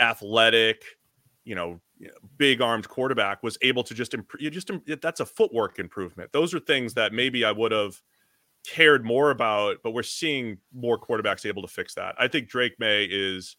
athletic, 0.00 0.82
you 1.44 1.54
know, 1.54 1.80
big 2.36 2.60
armed 2.60 2.88
quarterback 2.88 3.42
was 3.42 3.56
able 3.62 3.84
to 3.84 3.94
just 3.94 4.12
improve. 4.12 4.52
Just 4.52 4.70
that's 5.00 5.20
a 5.20 5.26
footwork 5.26 5.78
improvement. 5.78 6.32
Those 6.32 6.52
are 6.52 6.60
things 6.60 6.94
that 6.94 7.12
maybe 7.12 7.44
I 7.44 7.52
would 7.52 7.72
have 7.72 8.00
cared 8.66 9.04
more 9.04 9.30
about, 9.30 9.78
but 9.82 9.92
we're 9.92 10.02
seeing 10.02 10.58
more 10.74 10.98
quarterbacks 10.98 11.46
able 11.46 11.62
to 11.62 11.68
fix 11.68 11.94
that. 11.94 12.14
I 12.18 12.28
think 12.28 12.48
Drake 12.48 12.74
Maye 12.78 13.08
is 13.10 13.56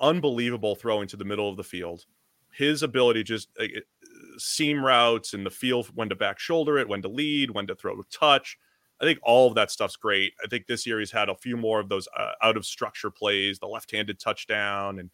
unbelievable 0.00 0.74
throwing 0.74 1.08
to 1.08 1.16
the 1.16 1.24
middle 1.24 1.48
of 1.48 1.56
the 1.56 1.64
field. 1.64 2.04
His 2.52 2.82
ability 2.82 3.22
just 3.24 3.48
uh, 3.60 3.66
seam 4.36 4.84
routes 4.84 5.34
and 5.34 5.46
the 5.46 5.50
feel 5.50 5.84
when 5.94 6.08
to 6.08 6.16
back 6.16 6.38
shoulder 6.38 6.78
it, 6.78 6.88
when 6.88 7.02
to 7.02 7.08
lead, 7.08 7.52
when 7.52 7.66
to 7.68 7.74
throw 7.74 7.98
a 7.98 8.04
touch. 8.10 8.58
I 9.00 9.04
think 9.04 9.20
all 9.22 9.46
of 9.46 9.54
that 9.54 9.70
stuff's 9.70 9.96
great. 9.96 10.32
I 10.42 10.48
think 10.48 10.66
this 10.66 10.84
year 10.84 10.98
he's 10.98 11.12
had 11.12 11.28
a 11.28 11.36
few 11.36 11.56
more 11.56 11.78
of 11.78 11.88
those 11.88 12.08
uh, 12.18 12.32
out 12.42 12.56
of 12.56 12.66
structure 12.66 13.10
plays, 13.10 13.60
the 13.60 13.68
left-handed 13.68 14.18
touchdown, 14.18 14.98
and 14.98 15.10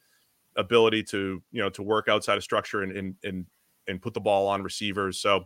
ability 0.56 1.02
to 1.02 1.42
you 1.50 1.60
know 1.60 1.68
to 1.70 1.82
work 1.82 2.08
outside 2.08 2.38
of 2.38 2.44
structure 2.44 2.82
and 2.82 2.96
and 2.96 3.14
and, 3.24 3.46
and 3.86 4.00
put 4.00 4.14
the 4.14 4.20
ball 4.20 4.48
on 4.48 4.62
receivers. 4.62 5.20
So 5.20 5.44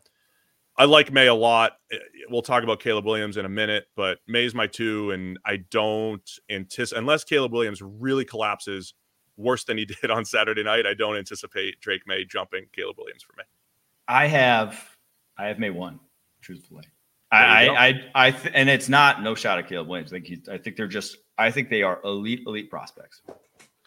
I 0.78 0.84
like 0.84 1.12
Maye 1.12 1.26
a 1.26 1.34
lot. 1.34 1.72
Eh, 1.92 1.96
We'll 2.30 2.42
talk 2.42 2.62
about 2.62 2.78
Caleb 2.80 3.04
Williams 3.06 3.36
in 3.38 3.44
a 3.46 3.48
minute, 3.48 3.86
but 3.96 4.18
Maye's 4.26 4.54
my 4.54 4.66
two, 4.66 5.10
and 5.12 5.38
I 5.46 5.58
don't 5.70 6.30
anticipate 6.50 6.98
unless 6.98 7.24
Caleb 7.24 7.52
Williams 7.52 7.80
really 7.82 8.24
collapses 8.24 8.94
worse 9.36 9.64
than 9.64 9.78
he 9.78 9.84
did 10.02 10.10
on 10.10 10.24
Saturday 10.24 10.62
night. 10.62 10.86
I 10.86 10.94
don't 10.94 11.16
anticipate 11.16 11.80
Drake 11.80 12.02
Maye 12.06 12.24
jumping 12.24 12.66
Caleb 12.72 12.96
Williams 12.98 13.22
for 13.22 13.34
me. 13.38 13.44
I 14.06 14.26
have 14.26 14.96
I 15.38 15.46
have 15.46 15.58
Maye 15.58 15.70
one, 15.70 16.00
truthfully. 16.42 16.84
I. 17.30 17.68
I, 17.68 17.88
I, 17.88 18.10
I 18.14 18.30
th- 18.30 18.52
and 18.54 18.68
it's 18.68 18.88
not 18.88 19.22
no 19.22 19.34
shot 19.34 19.58
at 19.58 19.68
Caleb 19.68 19.88
Williams. 19.88 20.12
I 20.12 20.16
think 20.16 20.26
he's, 20.26 20.48
I 20.48 20.58
think 20.58 20.76
they're 20.76 20.86
just, 20.86 21.16
I 21.36 21.50
think 21.50 21.68
they 21.70 21.82
are 21.82 22.00
elite, 22.04 22.40
elite 22.46 22.70
prospects, 22.70 23.22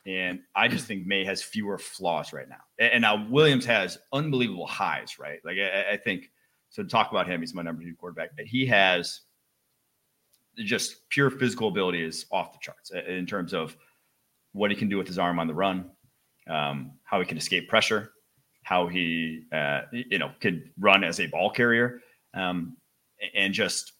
and 0.05 0.39
I 0.55 0.67
just 0.67 0.85
think 0.85 1.05
Maye 1.05 1.25
has 1.25 1.43
fewer 1.43 1.77
flaws 1.77 2.33
right 2.33 2.47
now. 2.49 2.61
And, 2.79 2.93
and 2.93 3.01
now 3.01 3.27
Williams 3.29 3.65
has 3.65 3.97
unbelievable 4.13 4.67
highs, 4.67 5.19
right? 5.19 5.39
Like 5.43 5.57
I, 5.57 5.93
I 5.93 5.97
think 5.97 6.30
So 6.71 6.83
talk 6.83 7.11
about 7.11 7.27
him, 7.27 7.41
he's 7.41 7.53
my 7.53 7.61
number 7.61 7.83
two 7.83 7.93
quarterback. 7.95 8.31
But 8.35 8.45
he 8.45 8.65
has 8.65 9.21
just 10.57 11.07
pure 11.09 11.29
physical 11.29 11.67
ability 11.67 12.03
is 12.03 12.25
off 12.31 12.53
the 12.53 12.59
charts 12.61 12.91
in 12.91 13.25
terms 13.25 13.53
of 13.53 13.75
what 14.53 14.71
he 14.71 14.77
can 14.77 14.89
do 14.89 14.97
with 14.97 15.07
his 15.07 15.19
arm 15.19 15.39
on 15.39 15.47
the 15.47 15.53
run, 15.53 15.89
um, 16.49 16.93
how 17.03 17.19
he 17.19 17.25
can 17.25 17.37
escape 17.37 17.69
pressure, 17.69 18.11
how 18.63 18.87
he 18.87 19.43
uh, 19.51 19.81
you 19.91 20.17
know 20.17 20.31
could 20.39 20.71
run 20.79 21.03
as 21.03 21.19
a 21.19 21.27
ball 21.27 21.49
carrier, 21.49 22.01
um, 22.33 22.77
and 23.35 23.53
just 23.53 23.93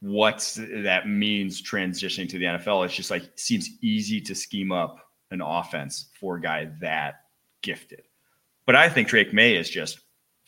what 0.00 0.56
that 0.56 1.08
means 1.08 1.62
transitioning 1.62 2.28
to 2.28 2.38
the 2.38 2.44
NFL. 2.44 2.84
It's 2.84 2.94
just 2.94 3.10
like 3.10 3.30
seems 3.36 3.68
easy 3.80 4.20
to 4.22 4.34
scheme 4.34 4.72
up 4.72 4.98
an 5.30 5.40
offense 5.40 6.10
for 6.18 6.36
a 6.36 6.40
guy 6.40 6.70
that 6.80 7.20
gifted. 7.62 8.02
But 8.66 8.76
I 8.76 8.88
think 8.88 9.08
Drake 9.08 9.32
Maye 9.32 9.56
is 9.56 9.70
just 9.70 10.00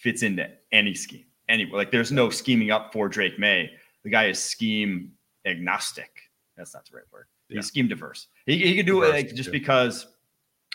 fits 0.03 0.23
into 0.23 0.51
any 0.73 0.95
scheme. 0.95 1.25
Any 1.49 1.67
like 1.67 1.91
there's 1.91 2.13
no 2.13 2.29
scheming 2.29 2.71
up 2.71 2.93
for 2.93 3.09
Drake 3.09 3.39
Maye. 3.39 3.71
The 4.03 4.11
guy 4.11 4.27
is 4.27 4.43
scheme 4.43 5.13
agnostic. 5.47 6.11
That's 6.57 6.75
not 6.75 6.85
the 6.87 6.97
right 6.97 7.05
word. 7.13 7.27
He's 7.49 7.67
scheme 7.67 7.87
diverse. 7.87 8.29
He, 8.47 8.57
he 8.59 8.77
can 8.77 8.87
do 8.87 9.01
diverse, 9.01 9.09
it 9.09 9.13
like, 9.13 9.35
just 9.35 9.53
because 9.53 10.07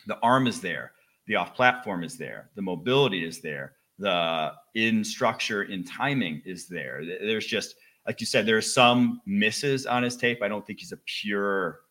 the 0.05 0.17
arm 0.19 0.47
is 0.47 0.61
there, 0.61 0.93
the 1.25 1.35
off 1.35 1.55
platform 1.55 2.03
is 2.03 2.17
there, 2.17 2.49
the 2.55 2.61
mobility 2.61 3.25
is 3.25 3.41
there, 3.41 3.73
the 3.97 4.53
in 4.75 5.03
structure, 5.03 5.63
in 5.63 5.83
timing 5.83 6.41
is 6.45 6.67
there. 6.67 7.03
There's 7.03 7.45
just 7.45 7.75
like 8.05 8.21
you 8.21 8.25
said, 8.25 8.45
there's 8.45 8.73
some 8.73 9.21
misses 9.25 9.85
on 9.85 10.03
his 10.03 10.15
tape. 10.15 10.41
I 10.41 10.47
don't 10.47 10.65
think 10.65 10.79
he's 10.79 10.93
a 10.93 10.99
pure 11.05 11.81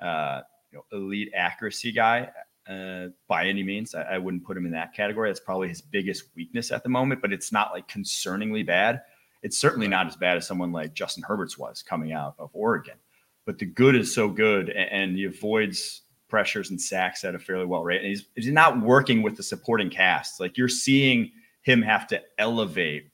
uh, 0.00 0.42
you 0.70 0.78
know, 0.78 0.98
elite 0.98 1.32
accuracy 1.34 1.92
guy 1.92 2.28
uh, 2.68 3.08
by 3.28 3.46
any 3.46 3.62
means. 3.62 3.94
I, 3.94 4.02
I, 4.02 4.18
wouldn't 4.18 4.44
put 4.44 4.56
him 4.56 4.66
in 4.66 4.72
that 4.72 4.94
category. 4.94 5.28
That's 5.28 5.40
probably 5.40 5.68
his 5.68 5.80
biggest 5.80 6.24
weakness 6.34 6.72
at 6.72 6.82
the 6.82 6.88
moment, 6.88 7.22
but 7.22 7.32
it's 7.32 7.52
not 7.52 7.72
like 7.72 7.88
concerningly 7.88 8.66
bad. 8.66 9.02
It's 9.42 9.58
certainly 9.58 9.86
not 9.88 10.06
as 10.06 10.16
bad 10.16 10.36
as 10.36 10.46
someone 10.46 10.72
like 10.72 10.94
Justin 10.94 11.22
Herbert's 11.22 11.56
was 11.56 11.82
coming 11.82 12.12
out 12.12 12.34
of 12.38 12.50
Oregon. 12.52 12.96
But 13.44 13.58
the 13.58 13.66
good 13.66 13.94
is 13.94 14.12
so 14.12 14.28
good, 14.28 14.68
and, 14.68 14.90
and 14.90 15.16
he 15.16 15.24
avoids 15.24 16.02
pressures 16.28 16.70
and 16.70 16.80
sacks 16.80 17.24
at 17.24 17.34
a 17.34 17.38
fairly 17.38 17.66
well 17.66 17.84
rate. 17.84 18.00
And 18.00 18.08
he's, 18.08 18.26
he's 18.34 18.50
not 18.50 18.80
working 18.80 19.22
with 19.22 19.36
the 19.36 19.42
supporting 19.42 19.90
cast. 19.90 20.40
Like 20.40 20.56
you're 20.56 20.68
seeing 20.68 21.30
him 21.62 21.82
have 21.82 22.08
to 22.08 22.20
elevate 22.38 23.10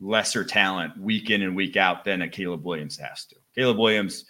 lesser 0.00 0.44
talent 0.44 0.98
week 0.98 1.30
in 1.30 1.42
and 1.42 1.56
week 1.56 1.76
out 1.76 2.04
than 2.04 2.22
a 2.22 2.28
Caleb 2.28 2.64
Williams 2.64 2.98
has 2.98 3.24
to. 3.26 3.36
Caleb 3.54 3.78
Williams 3.78 4.24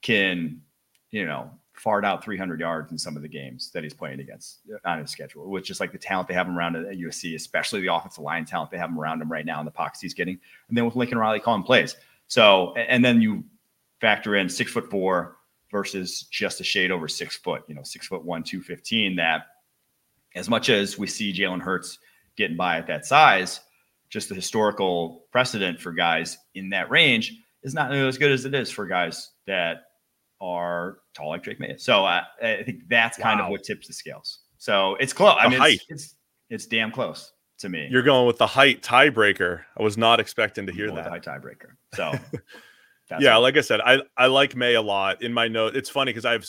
can, 0.00 0.62
you 1.10 1.24
know, 1.26 1.50
fart 1.74 2.04
out 2.04 2.22
300 2.22 2.60
yards 2.60 2.92
in 2.92 2.98
some 2.98 3.16
of 3.16 3.22
the 3.22 3.28
games 3.28 3.70
that 3.72 3.82
he's 3.82 3.94
playing 3.94 4.20
against 4.20 4.60
on 4.84 4.98
his 4.98 5.10
schedule, 5.10 5.48
which 5.50 5.70
is 5.70 5.80
like 5.80 5.92
the 5.92 5.98
talent 5.98 6.28
they 6.28 6.34
have 6.34 6.46
him 6.46 6.56
around 6.56 6.76
at 6.76 6.96
USC, 6.96 7.34
especially 7.34 7.80
the 7.80 7.92
offensive 7.92 8.22
line 8.22 8.44
talent 8.44 8.70
they 8.70 8.78
have 8.78 8.90
him 8.90 8.98
around 8.98 9.22
him 9.22 9.30
right 9.30 9.46
now 9.46 9.58
in 9.58 9.64
the 9.64 9.70
pockets 9.70 10.00
he's 10.00 10.14
getting. 10.14 10.38
And 10.68 10.76
then 10.76 10.84
with 10.84 10.96
Lincoln 10.96 11.18
Riley 11.18 11.40
calling 11.40 11.62
plays. 11.62 11.96
So, 12.26 12.74
and 12.74 13.04
then 13.04 13.20
you 13.22 13.44
factor 14.00 14.36
in 14.36 14.48
six 14.48 14.72
foot 14.72 14.90
four 14.90 15.36
versus 15.70 16.24
just 16.30 16.60
a 16.60 16.64
shade 16.64 16.90
over 16.90 17.08
six 17.08 17.36
foot, 17.36 17.62
you 17.68 17.74
know, 17.74 17.82
six 17.82 18.06
foot 18.06 18.24
one, 18.24 18.42
215. 18.42 19.16
That 19.16 19.46
as 20.34 20.48
much 20.48 20.68
as 20.68 20.98
we 20.98 21.06
see 21.06 21.32
Jalen 21.32 21.62
Hurts 21.62 21.98
getting 22.36 22.56
by 22.56 22.78
at 22.78 22.86
that 22.86 23.06
size, 23.06 23.60
just 24.10 24.28
the 24.28 24.34
historical 24.34 25.24
precedent 25.32 25.80
for 25.80 25.92
guys 25.92 26.38
in 26.54 26.68
that 26.70 26.90
range 26.90 27.38
is 27.62 27.74
not 27.74 27.92
as 27.92 28.18
good 28.18 28.30
as 28.30 28.44
it 28.44 28.54
is 28.54 28.70
for 28.70 28.86
guys 28.86 29.30
that 29.46 29.84
are 30.42 30.98
tall 31.14 31.28
like 31.28 31.44
Drake 31.44 31.60
Maye. 31.60 31.76
So 31.78 32.04
uh, 32.04 32.22
I 32.42 32.62
think 32.64 32.88
that's 32.88 33.16
kind 33.16 33.38
wow. 33.38 33.46
of 33.46 33.50
what 33.52 33.62
tips 33.62 33.86
the 33.86 33.94
scales. 33.94 34.40
So 34.58 34.96
it's 34.96 35.12
close. 35.12 35.36
I 35.38 35.48
mean, 35.48 35.62
it's, 35.62 35.84
it's, 35.88 36.14
it's 36.50 36.66
damn 36.66 36.90
close 36.90 37.32
to 37.60 37.68
me. 37.68 37.88
You're 37.90 38.02
going 38.02 38.26
with 38.26 38.38
the 38.38 38.46
height 38.46 38.82
tiebreaker. 38.82 39.62
I 39.78 39.82
was 39.82 39.96
not 39.96 40.20
expecting 40.20 40.66
to 40.66 40.72
hear 40.72 40.90
that. 40.90 41.06
High 41.06 41.20
tiebreaker. 41.20 41.76
So 43.14 43.18
yeah, 43.20 43.36
like 43.36 43.58
I 43.58 43.60
said, 43.60 43.80
I 43.82 44.00
I 44.16 44.28
like 44.28 44.56
Maye 44.56 44.72
a 44.72 44.80
lot. 44.80 45.20
In 45.20 45.34
my 45.34 45.46
note, 45.46 45.76
it's 45.76 45.90
funny 45.90 46.10
because 46.10 46.24
I 46.24 46.32
have 46.32 46.46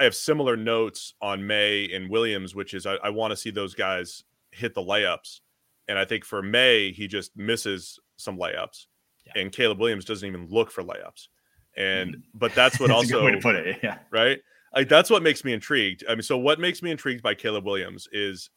I 0.00 0.04
have 0.04 0.16
similar 0.16 0.56
notes 0.56 1.14
on 1.22 1.46
Maye 1.46 1.88
and 1.92 2.10
Williams, 2.10 2.56
which 2.56 2.74
is 2.74 2.86
I, 2.86 2.94
I 2.96 3.10
want 3.10 3.30
to 3.30 3.36
see 3.36 3.50
those 3.50 3.74
guys 3.74 4.24
hit 4.50 4.74
the 4.74 4.82
layups. 4.82 5.40
And 5.86 5.96
I 5.96 6.04
think 6.04 6.24
for 6.24 6.42
Maye, 6.42 6.90
he 6.90 7.06
just 7.06 7.36
misses 7.36 8.00
some 8.16 8.36
layups. 8.36 8.86
Yeah. 9.26 9.42
And 9.42 9.52
Caleb 9.52 9.78
Williams 9.78 10.04
doesn't 10.04 10.26
even 10.26 10.48
look 10.48 10.72
for 10.72 10.82
layups. 10.82 11.28
And 11.76 12.22
but 12.34 12.54
that's 12.54 12.80
what 12.80 12.88
that's 12.88 13.12
also 13.12 13.24
way 13.24 13.32
to 13.32 13.40
put 13.40 13.54
it. 13.54 13.78
Yeah. 13.82 13.98
Right. 14.10 14.40
Like 14.74 14.88
that's 14.88 15.08
what 15.08 15.22
makes 15.22 15.44
me 15.44 15.52
intrigued. 15.52 16.04
I 16.08 16.14
mean, 16.14 16.22
so 16.22 16.36
what 16.36 16.60
makes 16.60 16.82
me 16.82 16.90
intrigued 16.90 17.22
by 17.22 17.34
Caleb 17.34 17.64
Williams 17.64 18.08
is 18.12 18.50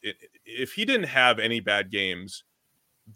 if 0.44 0.72
he 0.72 0.84
didn't 0.84 1.06
have 1.06 1.38
any 1.38 1.60
bad 1.60 1.90
games, 1.90 2.44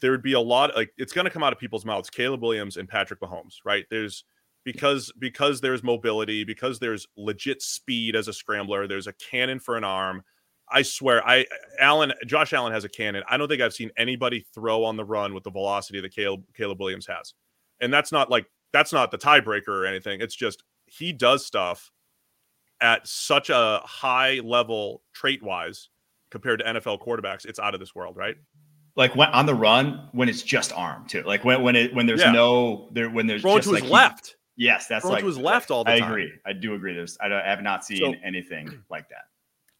there 0.00 0.10
would 0.10 0.22
be 0.22 0.32
a 0.32 0.40
lot 0.40 0.74
like 0.74 0.90
it's 0.96 1.12
going 1.12 1.26
to 1.26 1.30
come 1.30 1.42
out 1.42 1.52
of 1.52 1.58
people's 1.58 1.84
mouths. 1.84 2.10
Caleb 2.10 2.42
Williams 2.42 2.76
and 2.76 2.88
Patrick 2.88 3.20
Mahomes, 3.20 3.56
right? 3.64 3.84
There's 3.90 4.24
because 4.64 5.12
because 5.18 5.60
there's 5.60 5.82
mobility, 5.82 6.44
because 6.44 6.78
there's 6.78 7.06
legit 7.16 7.62
speed 7.62 8.16
as 8.16 8.28
a 8.28 8.32
scrambler. 8.32 8.86
There's 8.86 9.06
a 9.06 9.12
cannon 9.12 9.60
for 9.60 9.76
an 9.76 9.84
arm. 9.84 10.22
I 10.68 10.82
swear, 10.82 11.26
I 11.28 11.44
Allen 11.78 12.12
Josh 12.26 12.52
Allen 12.52 12.72
has 12.72 12.84
a 12.84 12.88
cannon. 12.88 13.22
I 13.28 13.36
don't 13.36 13.48
think 13.48 13.60
I've 13.60 13.74
seen 13.74 13.90
anybody 13.96 14.46
throw 14.54 14.82
on 14.84 14.96
the 14.96 15.04
run 15.04 15.34
with 15.34 15.44
the 15.44 15.50
velocity 15.50 16.00
that 16.00 16.14
Caleb 16.14 16.44
Caleb 16.56 16.80
Williams 16.80 17.06
has, 17.06 17.34
and 17.80 17.92
that's 17.92 18.12
not 18.12 18.30
like 18.30 18.46
that's 18.74 18.92
not 18.92 19.12
the 19.12 19.18
tiebreaker 19.18 19.68
or 19.68 19.86
anything. 19.86 20.20
It's 20.20 20.34
just 20.34 20.64
he 20.86 21.12
does 21.12 21.46
stuff 21.46 21.92
at 22.80 23.06
such 23.06 23.48
a 23.48 23.80
high 23.84 24.40
level 24.40 25.00
trait 25.14 25.42
wise 25.44 25.90
compared 26.30 26.58
to 26.58 26.64
NFL 26.66 27.00
quarterbacks. 27.00 27.46
It's 27.46 27.60
out 27.60 27.74
of 27.74 27.80
this 27.80 27.94
world, 27.94 28.16
right? 28.16 28.34
Like 28.96 29.14
when 29.14 29.28
on 29.28 29.46
the 29.46 29.54
run, 29.54 30.08
when 30.10 30.28
it's 30.28 30.42
just 30.42 30.72
arm 30.72 31.06
too. 31.06 31.22
Like 31.22 31.44
when 31.44 31.62
when 31.62 31.76
it 31.76 31.94
when 31.94 32.06
there's 32.06 32.20
yeah. 32.20 32.32
no 32.32 32.88
there 32.92 33.08
when 33.08 33.28
there's 33.28 33.42
throwing 33.42 33.58
just 33.58 33.68
to 33.68 33.74
like 33.74 33.82
his 33.84 33.88
he, 33.88 33.94
left. 33.94 34.36
Yes, 34.56 34.88
that's 34.88 35.02
throwing 35.02 35.14
like 35.14 35.22
to 35.22 35.28
his 35.28 35.38
left 35.38 35.70
all 35.70 35.84
the 35.84 35.92
I 35.92 36.00
time. 36.00 36.08
I 36.08 36.12
agree. 36.12 36.32
I 36.44 36.52
do 36.52 36.74
agree. 36.74 36.94
There's 36.94 37.16
I, 37.20 37.26
I 37.26 37.48
have 37.48 37.62
not 37.62 37.84
seen 37.84 37.98
so, 37.98 38.14
anything 38.24 38.82
like 38.90 39.08
that. 39.08 39.26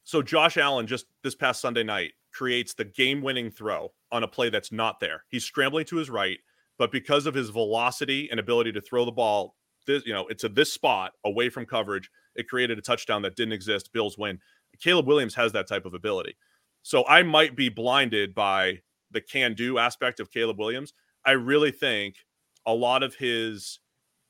So 0.05 0.23
Josh 0.23 0.57
Allen 0.57 0.87
just 0.87 1.07
this 1.25 1.35
past 1.35 1.61
Sunday 1.61 1.83
night 1.83 2.13
creates 2.33 2.75
the 2.75 2.85
game-winning 2.85 3.51
throw 3.51 3.93
on 4.13 4.23
a 4.23 4.29
play 4.29 4.51
that's 4.51 4.71
not 4.71 5.01
there. 5.01 5.25
He's 5.29 5.45
scrambling 5.45 5.87
to 5.87 5.97
his 5.97 6.11
right, 6.11 6.39
but 6.79 6.93
because 6.93 7.27
of 7.27 7.35
his 7.35 7.51
velocity 7.51 8.29
and 8.31 8.41
ability 8.41 8.73
to 8.73 8.81
throw 8.81 9.05
the 9.05 9.13
ball, 9.13 9.55
this 9.87 10.05
you 10.07 10.13
know, 10.13 10.27
it's 10.29 10.45
at 10.45 10.55
this 10.55 10.73
spot 10.73 11.13
away 11.25 11.49
from 11.49 11.67
coverage, 11.67 12.11
it 12.35 12.49
created 12.49 12.79
a 12.79 12.83
touchdown 12.83 13.23
that 13.23 13.37
didn't 13.37 13.53
exist. 13.53 13.93
Bills 13.93 14.19
win. 14.19 14.39
Caleb 14.81 15.07
Williams 15.07 15.35
has 15.35 15.53
that 15.53 15.69
type 15.69 15.87
of 15.87 15.95
ability. 15.95 16.37
So 16.83 17.05
I 17.07 17.23
might 17.23 17.57
be 17.57 17.69
blinded 17.69 18.35
by 18.35 18.81
the 19.11 19.21
can-do 19.21 19.79
aspect 19.79 20.21
of 20.21 20.31
Caleb 20.31 20.59
Williams. 20.59 20.93
I 21.25 21.33
really 21.33 21.71
think 21.71 22.17
a 22.67 22.75
lot 22.75 23.03
of 23.03 23.15
his 23.15 23.79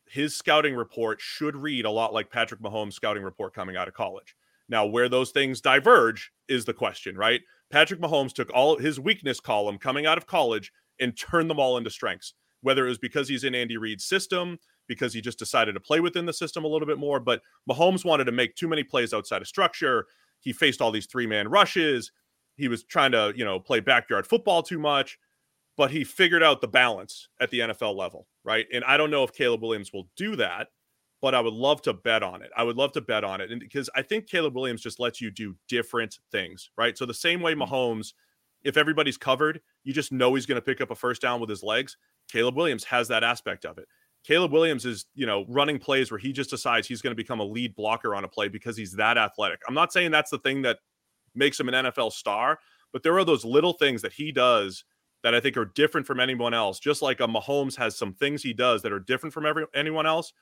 his 0.07 0.37
scouting 0.37 0.75
report 0.75 1.21
should 1.21 1.57
read 1.57 1.87
a 1.87 1.91
lot 1.91 2.13
like 2.13 2.31
Patrick 2.31 2.61
Mahomes' 2.61 2.93
scouting 2.93 3.23
report 3.23 3.55
coming 3.55 3.77
out 3.77 3.89
of 3.89 3.95
college 3.95 4.37
now, 4.69 4.87
where 4.87 5.09
those 5.09 5.31
things 5.31 5.61
diverge 5.61 6.33
is 6.49 6.65
the 6.65 6.75
question, 6.75 7.17
right? 7.17 7.41
Patrick 7.71 8.01
Mahomes 8.01 8.33
took 8.33 8.51
all 8.55 8.79
his 8.79 9.01
weakness 9.01 9.41
column 9.41 9.79
coming 9.79 10.07
out 10.07 10.19
of 10.19 10.27
college 10.27 10.73
and 11.01 11.17
turn 11.17 11.49
them 11.49 11.59
all 11.59 11.77
into 11.77 11.91
strengths, 11.91 12.35
whether 12.63 12.85
it 12.87 12.89
was 12.89 12.99
because 12.99 13.29
he's 13.29 13.45
in 13.45 13.55
Andy 13.55 13.77
Reid's 13.77 14.05
system, 14.05 14.59
because 14.87 15.13
he 15.15 15.21
just 15.21 15.39
decided 15.39 15.73
to 15.73 15.81
play 15.81 16.01
within 16.01 16.27
the 16.27 16.33
system 16.33 16.65
a 16.65 16.69
little 16.69 16.87
bit 16.87 16.99
more. 16.99 17.21
But 17.21 17.43
Mahomes 17.71 18.05
wanted 18.05 18.25
to 18.25 18.33
make 18.33 18.55
too 18.55 18.69
many 18.69 18.85
plays 18.85 19.15
outside 19.15 19.43
of 19.43 19.49
structure. 19.49 20.07
He 20.41 20.53
faced 20.53 20.81
all 20.81 20.91
these 20.91 21.07
three 21.07 21.27
man 21.27 21.49
rushes. 21.49 22.13
He 22.57 22.69
was 22.69 22.85
trying 22.85 23.13
to, 23.13 23.33
you 23.35 23.45
know, 23.45 23.59
play 23.59 23.81
backyard 23.81 24.27
football 24.27 24.63
too 24.63 24.79
much, 24.79 25.19
but 25.77 25.91
he 25.91 26.05
figured 26.05 26.43
out 26.43 26.61
the 26.61 26.69
balance 26.69 27.29
at 27.41 27.51
the 27.51 27.61
NFL 27.61 27.97
level, 27.97 28.29
right? 28.45 28.67
And 28.73 28.85
I 28.85 28.97
don't 28.97 29.11
know 29.11 29.25
if 29.25 29.33
Caleb 29.33 29.63
Williams 29.63 29.93
will 29.93 30.09
do 30.17 30.37
that 30.37 30.69
but 31.25 31.35
I 31.35 31.41
would 31.41 31.55
love 31.55 31.81
to 31.83 31.95
bet 31.95 32.23
on 32.23 32.43
it. 32.43 32.51
I 32.55 32.65
would 32.65 32.77
love 32.77 32.93
to 32.93 33.01
bet 33.01 33.25
on 33.25 33.41
it. 33.41 33.51
And 33.51 33.59
because 33.59 33.89
I 33.97 34.03
think 34.03 34.29
Caleb 34.29 34.55
Williams 34.55 34.83
just 34.83 35.01
lets 35.01 35.23
you 35.23 35.31
do 35.31 35.57
different 35.69 36.19
things, 36.31 36.69
right? 36.77 36.99
So 36.99 37.07
the 37.07 37.15
same 37.15 37.41
way 37.41 37.55
mm. 37.55 37.67
Mahomes, 37.67 38.13
if 38.65 38.77
everybody's 38.77 39.17
covered, 39.17 39.61
you 39.85 39.93
just 39.93 40.13
know 40.13 40.35
he's 40.35 40.47
going 40.47 40.57
to 40.57 40.63
pick 40.63 40.81
up 40.81 40.91
a 40.91 40.95
first 40.95 41.23
down 41.23 41.41
with 41.41 41.51
his 41.51 41.63
legs. 41.63 41.97
Caleb 42.31 42.57
Williams 42.57 42.85
has 42.85 43.09
that 43.09 43.23
aspect 43.23 43.65
of 43.65 43.79
it. 43.79 43.87
Caleb 44.25 44.53
Williams 44.53 44.87
is, 44.87 45.05
you 45.15 45.27
know, 45.27 45.45
running 45.49 45.79
plays 45.79 46.11
where 46.11 46.19
he 46.19 46.33
just 46.33 46.49
decides 46.49 46.89
he's 46.89 47.03
going 47.03 47.11
to 47.11 47.23
become 47.23 47.41
a 47.41 47.45
lead 47.45 47.77
blocker 47.77 48.15
on 48.15 48.25
a 48.25 48.29
play 48.29 48.49
because 48.49 48.77
he's 48.77 48.93
that 48.93 49.19
athletic. 49.19 49.61
I'm 49.69 49.75
not 49.75 49.93
saying 49.93 50.11
that's 50.11 50.31
the 50.31 50.39
thing 50.39 50.63
that 50.63 50.79
makes 51.35 51.61
him 51.61 51.69
an 51.69 51.87
NFL 51.87 52.13
star, 52.13 52.59
but 52.93 53.03
there 53.03 53.19
are 53.19 53.25
those 53.25 53.45
little 53.45 53.75
things 53.75 54.01
that 54.01 54.15
he 54.15 54.33
does 54.33 54.85
that 55.23 55.35
I 55.35 55.41
think 55.41 55.57
are 55.57 55.67
different 55.67 56.07
from 56.07 56.21
anyone 56.21 56.55
else. 56.55 56.79
Just 56.79 57.03
like 57.03 57.21
a 57.21 57.27
Mahomes 57.27 57.77
has 57.77 57.97
some 57.97 58.15
things 58.15 58.43
he 58.43 58.55
does 58.55 58.83
that 58.83 58.93
are 58.93 59.01
different 59.01 59.33
from 59.35 59.45
every 59.45 59.67
anyone 59.75 60.07
else 60.07 60.33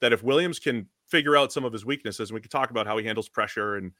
that 0.00 0.12
if 0.12 0.22
Williams 0.22 0.58
can 0.58 0.86
figure 1.08 1.36
out 1.36 1.52
some 1.52 1.64
of 1.64 1.72
his 1.72 1.86
weaknesses, 1.86 2.30
and 2.30 2.34
we 2.34 2.40
can 2.40 2.50
talk 2.50 2.70
about 2.70 2.86
how 2.86 2.98
he 2.98 3.04
handles 3.04 3.28
pressure 3.28 3.76
and 3.76 3.92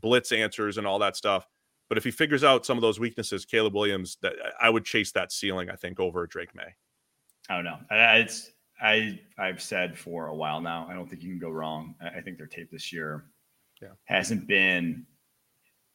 blitz 0.00 0.32
answers 0.32 0.78
and 0.78 0.86
all 0.86 0.98
that 0.98 1.16
stuff. 1.16 1.46
But 1.88 1.98
if 1.98 2.04
he 2.04 2.10
figures 2.10 2.42
out 2.42 2.66
some 2.66 2.76
of 2.76 2.82
those 2.82 2.98
weaknesses, 2.98 3.44
Caleb 3.44 3.74
Williams, 3.74 4.18
that 4.22 4.34
I 4.60 4.70
would 4.70 4.84
chase 4.84 5.12
that 5.12 5.30
ceiling, 5.30 5.70
I 5.70 5.76
think, 5.76 6.00
over 6.00 6.26
Drake 6.26 6.54
Maye. 6.54 6.74
I 7.48 7.54
don't 7.54 7.64
know. 7.64 7.78
It's 7.90 8.50
I 8.80 9.20
I've 9.38 9.62
said 9.62 9.96
for 9.96 10.26
a 10.26 10.34
while 10.34 10.60
now. 10.60 10.86
I 10.90 10.94
don't 10.94 11.08
think 11.08 11.22
you 11.22 11.30
can 11.30 11.38
go 11.38 11.50
wrong. 11.50 11.94
I 12.00 12.20
think 12.20 12.38
their 12.38 12.46
tape 12.46 12.70
this 12.70 12.92
year 12.92 13.24
yeah. 13.80 13.90
hasn't 14.04 14.46
been, 14.46 15.06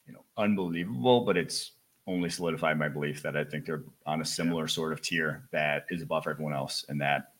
you 0.07 0.13
know, 0.13 0.23
unbelievable, 0.37 1.21
but 1.25 1.37
it's 1.37 1.71
only 2.07 2.29
solidified 2.29 2.79
my 2.79 2.87
belief 2.87 3.21
that 3.21 3.37
I 3.37 3.43
think 3.43 3.65
they're 3.65 3.83
on 4.05 4.21
a 4.21 4.25
similar 4.25 4.67
sort 4.67 4.93
of 4.93 5.01
tier 5.01 5.47
that 5.51 5.85
is 5.89 6.01
above 6.01 6.27
everyone 6.27 6.53
else, 6.53 6.85
and 6.89 6.99
that 7.01 7.33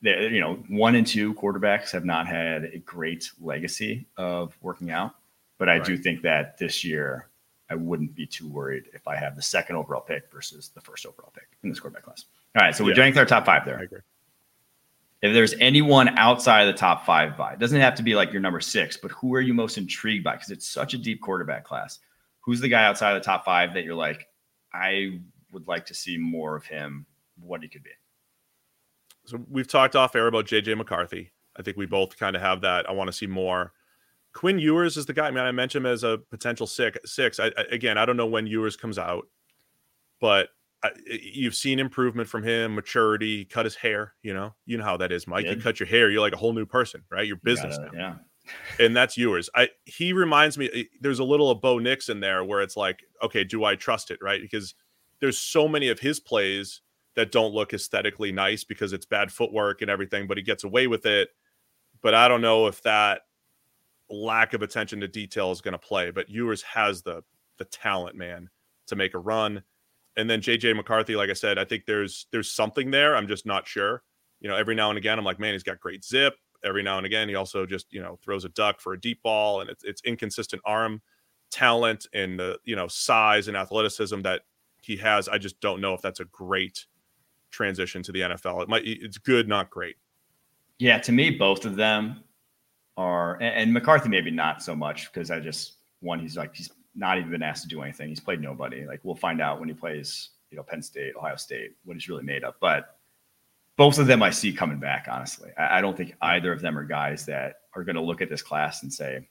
they, 0.00 0.28
you 0.28 0.40
know 0.40 0.54
one 0.68 0.94
and 0.94 1.06
two 1.06 1.34
quarterbacks 1.34 1.90
have 1.90 2.04
not 2.04 2.26
had 2.26 2.64
a 2.64 2.78
great 2.78 3.30
legacy 3.40 4.06
of 4.16 4.56
working 4.62 4.90
out, 4.90 5.14
but 5.58 5.68
I 5.68 5.76
right. 5.78 5.84
do 5.84 5.96
think 5.96 6.22
that 6.22 6.58
this 6.58 6.82
year 6.82 7.28
I 7.70 7.74
wouldn't 7.74 8.14
be 8.14 8.26
too 8.26 8.48
worried 8.48 8.84
if 8.92 9.08
I 9.08 9.16
have 9.16 9.36
the 9.36 9.42
second 9.42 9.76
overall 9.76 10.00
pick 10.00 10.30
versus 10.30 10.70
the 10.74 10.80
first 10.80 11.06
overall 11.06 11.32
pick 11.34 11.48
in 11.62 11.70
this 11.70 11.80
quarterback 11.80 12.04
class. 12.04 12.26
All 12.56 12.64
right, 12.64 12.74
so 12.74 12.84
we 12.84 12.92
yeah. 12.92 13.00
ranked 13.00 13.18
our 13.18 13.24
top 13.24 13.46
five 13.46 13.64
there. 13.64 13.78
I 13.78 13.84
agree. 13.84 14.00
If 15.22 15.32
there's 15.32 15.54
anyone 15.60 16.18
outside 16.18 16.62
of 16.62 16.74
the 16.74 16.78
top 16.78 17.06
five 17.06 17.36
by, 17.36 17.52
it 17.52 17.60
doesn't 17.60 17.80
have 17.80 17.94
to 17.94 18.02
be 18.02 18.14
like 18.14 18.32
your 18.32 18.42
number 18.42 18.60
six, 18.60 18.96
but 18.96 19.12
who 19.12 19.34
are 19.34 19.40
you 19.40 19.54
most 19.54 19.78
intrigued 19.78 20.24
by? 20.24 20.32
Because 20.32 20.50
it's 20.50 20.68
such 20.68 20.94
a 20.94 20.98
deep 20.98 21.22
quarterback 21.22 21.64
class 21.64 22.00
who's 22.40 22.60
the 22.60 22.68
guy 22.68 22.84
outside 22.84 23.16
of 23.16 23.22
the 23.22 23.24
top 23.24 23.44
five 23.44 23.72
that 23.74 23.84
you're 23.84 23.94
like, 23.94 24.28
I 24.74 25.20
would 25.52 25.68
like 25.68 25.86
to 25.86 25.94
see 25.94 26.18
more 26.18 26.56
of 26.56 26.66
him, 26.66 27.06
what 27.40 27.62
he 27.62 27.68
could 27.68 27.84
be? 27.84 27.90
So 29.24 29.40
we've 29.48 29.68
talked 29.68 29.94
off 29.94 30.16
air 30.16 30.26
about 30.26 30.46
JJ 30.46 30.76
McCarthy. 30.76 31.30
I 31.56 31.62
think 31.62 31.76
we 31.76 31.86
both 31.86 32.18
kind 32.18 32.34
of 32.34 32.42
have 32.42 32.62
that. 32.62 32.88
I 32.88 32.92
want 32.92 33.08
to 33.08 33.12
see 33.12 33.26
more. 33.26 33.72
Quinn 34.34 34.58
Ewers 34.58 34.96
is 34.96 35.06
the 35.06 35.12
guy. 35.12 35.28
I 35.28 35.30
mean, 35.30 35.44
I 35.44 35.52
mentioned 35.52 35.86
him 35.86 35.92
as 35.92 36.04
a 36.04 36.18
potential 36.30 36.66
six. 36.66 36.98
Six. 37.14 37.38
I, 37.38 37.46
I, 37.48 37.64
again, 37.70 37.98
I 37.98 38.04
don't 38.04 38.16
know 38.16 38.26
when 38.26 38.46
Ewers 38.46 38.76
comes 38.76 38.98
out, 38.98 39.26
but 40.20 40.48
I, 40.82 40.90
you've 41.06 41.54
seen 41.54 41.78
improvement 41.78 42.28
from 42.28 42.42
him, 42.42 42.74
maturity. 42.74 43.44
Cut 43.44 43.66
his 43.66 43.74
hair. 43.74 44.14
You 44.22 44.34
know, 44.34 44.54
you 44.66 44.78
know 44.78 44.84
how 44.84 44.96
that 44.96 45.12
is, 45.12 45.26
Mike. 45.26 45.46
You 45.46 45.56
cut 45.56 45.80
your 45.80 45.86
hair, 45.86 46.10
you're 46.10 46.20
like 46.20 46.32
a 46.32 46.38
whole 46.38 46.52
new 46.52 46.66
person, 46.66 47.02
right? 47.10 47.26
Your 47.26 47.36
business 47.36 47.76
gotta, 47.78 47.96
now. 47.96 47.98
Yeah 47.98 48.14
and 48.78 48.96
that's 48.96 49.16
yours. 49.16 49.48
I 49.54 49.68
he 49.84 50.12
reminds 50.12 50.58
me. 50.58 50.88
There's 51.00 51.18
a 51.18 51.24
little 51.24 51.50
of 51.50 51.60
Bo 51.60 51.78
Nix 51.78 52.08
in 52.08 52.20
there 52.20 52.44
where 52.44 52.62
it's 52.62 52.76
like, 52.76 53.00
okay, 53.22 53.44
do 53.44 53.64
I 53.64 53.76
trust 53.76 54.10
it? 54.10 54.18
Right? 54.22 54.40
Because 54.40 54.74
there's 55.20 55.38
so 55.38 55.68
many 55.68 55.88
of 55.88 56.00
his 56.00 56.20
plays 56.20 56.80
that 57.14 57.30
don't 57.30 57.54
look 57.54 57.74
aesthetically 57.74 58.32
nice 58.32 58.64
because 58.64 58.92
it's 58.92 59.06
bad 59.06 59.30
footwork 59.30 59.82
and 59.82 59.90
everything, 59.90 60.26
but 60.26 60.36
he 60.36 60.42
gets 60.42 60.64
away 60.64 60.86
with 60.86 61.06
it. 61.06 61.28
But 62.00 62.14
I 62.14 62.26
don't 62.26 62.40
know 62.40 62.66
if 62.66 62.82
that 62.82 63.22
lack 64.12 64.54
of 64.54 64.62
attention 64.62 65.00
to 65.00 65.08
detail 65.08 65.50
is 65.50 65.60
going 65.60 65.72
to 65.72 65.78
play. 65.78 66.10
But 66.10 66.28
Ewers 66.28 66.62
has 66.62 67.02
the 67.02 67.22
the 67.58 67.64
talent, 67.66 68.16
man, 68.16 68.48
to 68.86 68.96
make 68.96 69.14
a 69.14 69.18
run. 69.18 69.62
And 70.16 70.28
then 70.28 70.40
JJ 70.40 70.76
McCarthy, 70.76 71.16
like 71.16 71.30
I 71.30 71.34
said, 71.34 71.58
I 71.58 71.64
think 71.64 71.86
there's 71.86 72.26
there's 72.30 72.50
something 72.50 72.90
there. 72.90 73.16
I'm 73.16 73.26
just 73.26 73.46
not 73.46 73.66
sure. 73.66 74.02
You 74.40 74.48
know, 74.48 74.56
every 74.56 74.74
now 74.74 74.90
and 74.90 74.98
again, 74.98 75.18
I'm 75.18 75.24
like, 75.24 75.38
man, 75.38 75.52
he's 75.52 75.62
got 75.62 75.80
great 75.80 76.04
zip 76.04 76.34
every 76.64 76.82
now 76.82 76.96
and 76.96 77.06
again. 77.06 77.28
He 77.28 77.34
also 77.34 77.66
just 77.66 77.92
you 77.92 78.02
know 78.02 78.18
throws 78.22 78.44
a 78.44 78.50
duck 78.50 78.80
for 78.80 78.92
a 78.92 79.00
deep 79.00 79.22
ball, 79.22 79.60
and 79.60 79.70
it's 79.70 79.84
it's 79.84 80.02
inconsistent 80.04 80.62
arm 80.64 81.00
talent 81.50 82.06
and 82.12 82.38
the 82.38 82.58
you 82.64 82.76
know 82.76 82.88
size 82.88 83.48
and 83.48 83.56
athleticism 83.56 84.20
that 84.22 84.42
he 84.82 84.96
has. 84.96 85.28
I 85.28 85.38
just 85.38 85.60
don't 85.60 85.80
know 85.80 85.94
if 85.94 86.02
that's 86.02 86.20
a 86.20 86.24
great 86.26 86.86
transition 87.50 88.02
to 88.02 88.12
the 88.12 88.20
NFL. 88.20 88.62
It 88.62 88.68
might 88.68 88.82
it's 88.84 89.18
good, 89.18 89.48
not 89.48 89.70
great. 89.70 89.96
Yeah, 90.78 90.98
to 90.98 91.12
me, 91.12 91.30
both 91.30 91.64
of 91.64 91.76
them 91.76 92.24
are, 93.32 93.42
and 93.42 93.72
McCarthy 93.72 94.08
maybe 94.08 94.30
not 94.30 94.62
so 94.62 94.74
much 94.74 95.12
because 95.12 95.30
I 95.30 95.40
just 95.40 95.74
one 96.00 96.18
he's 96.18 96.36
like 96.36 96.54
he's 96.54 96.70
not 96.94 97.18
even 97.18 97.30
been 97.30 97.42
asked 97.42 97.62
to 97.62 97.68
do 97.68 97.82
anything. 97.82 98.08
He's 98.08 98.20
played 98.20 98.40
nobody. 98.40 98.86
Like 98.86 99.00
we'll 99.02 99.14
find 99.14 99.40
out 99.40 99.58
when 99.58 99.68
he 99.68 99.74
plays, 99.74 100.30
you 100.50 100.56
know, 100.56 100.62
Penn 100.62 100.82
State, 100.82 101.14
Ohio 101.16 101.36
State, 101.36 101.72
what 101.84 101.94
he's 101.94 102.08
really 102.08 102.22
made 102.22 102.44
of. 102.44 102.54
But 102.60 102.98
both 103.76 103.98
of 103.98 104.06
them 104.06 104.22
I 104.22 104.30
see 104.30 104.52
coming 104.52 104.78
back. 104.78 105.06
Honestly, 105.10 105.50
I, 105.56 105.78
I 105.78 105.80
don't 105.80 105.96
think 105.96 106.14
either 106.20 106.52
of 106.52 106.60
them 106.60 106.76
are 106.76 106.84
guys 106.84 107.26
that 107.26 107.60
are 107.74 107.84
going 107.84 107.96
to 107.96 108.02
look 108.02 108.20
at 108.20 108.28
this 108.28 108.42
class 108.42 108.82
and 108.82 108.92
say, 108.92 109.26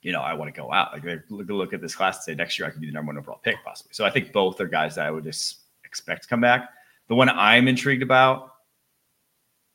you 0.00 0.12
know, 0.12 0.20
I 0.20 0.34
want 0.34 0.52
to 0.54 0.58
go 0.58 0.72
out. 0.72 0.92
Like 0.92 1.02
they 1.02 1.18
look, 1.28 1.48
look 1.48 1.72
at 1.72 1.80
this 1.80 1.94
class 1.94 2.16
and 2.16 2.24
say 2.24 2.34
next 2.34 2.58
year 2.58 2.66
I 2.66 2.70
could 2.70 2.80
be 2.80 2.86
the 2.86 2.92
number 2.92 3.10
one 3.10 3.18
overall 3.18 3.40
pick 3.42 3.56
possibly. 3.64 3.92
So 3.92 4.04
I 4.04 4.10
think 4.10 4.32
both 4.32 4.60
are 4.60 4.66
guys 4.66 4.94
that 4.96 5.06
I 5.06 5.10
would 5.10 5.24
just 5.24 5.60
expect 5.84 6.22
to 6.22 6.28
come 6.28 6.40
back. 6.40 6.70
The 7.08 7.14
one 7.14 7.28
I'm 7.28 7.68
intrigued 7.68 8.02
about, 8.02 8.51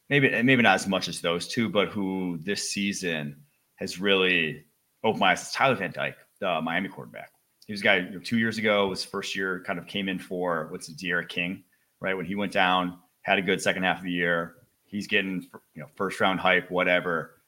maybe 0.10 0.30
maybe 0.44 0.62
not 0.62 0.76
as 0.76 0.88
much 0.88 1.08
as 1.08 1.22
those 1.22 1.48
two, 1.48 1.70
but 1.70 1.90
who 1.90 2.38
this 2.42 2.70
season 2.70 3.36
has 3.76 4.00
really 4.00 4.66
opened 5.04 5.20
my 5.20 5.32
eyes. 5.32 5.52
Tyler 5.52 5.76
Van 5.76 5.92
Dyke, 5.92 6.18
the 6.40 6.62
Miami 6.62 6.90
quarterback. 6.90 7.32
He 7.66 7.74
was 7.74 7.82
a 7.82 7.84
guy 7.84 7.98
you 7.98 8.12
know, 8.12 8.20
two 8.20 8.38
years 8.38 8.58
ago, 8.58 8.90
his 8.90 9.04
first 9.04 9.36
year, 9.36 9.62
kind 9.66 9.78
of 9.78 9.88
came 9.88 10.08
in 10.08 10.20
for 10.20 10.68
what's 10.72 10.88
the 10.88 10.94
D'Eriq 10.94 11.28
King, 11.28 11.64
right? 12.00 12.16
When 12.16 12.26
he 12.26 12.36
went 12.36 12.54
down, 12.54 12.98
had 13.22 13.38
a 13.38 13.42
good 13.42 13.62
second 13.62 13.84
half 13.84 13.98
of 13.98 14.06
the 14.06 14.12
year. 14.12 14.56
He's 14.86 15.08
getting 15.08 15.46
you 15.76 15.82
know 15.82 15.88
first 15.96 16.20
round 16.20 16.40
hype, 16.40 16.72
whatever. 16.72 17.42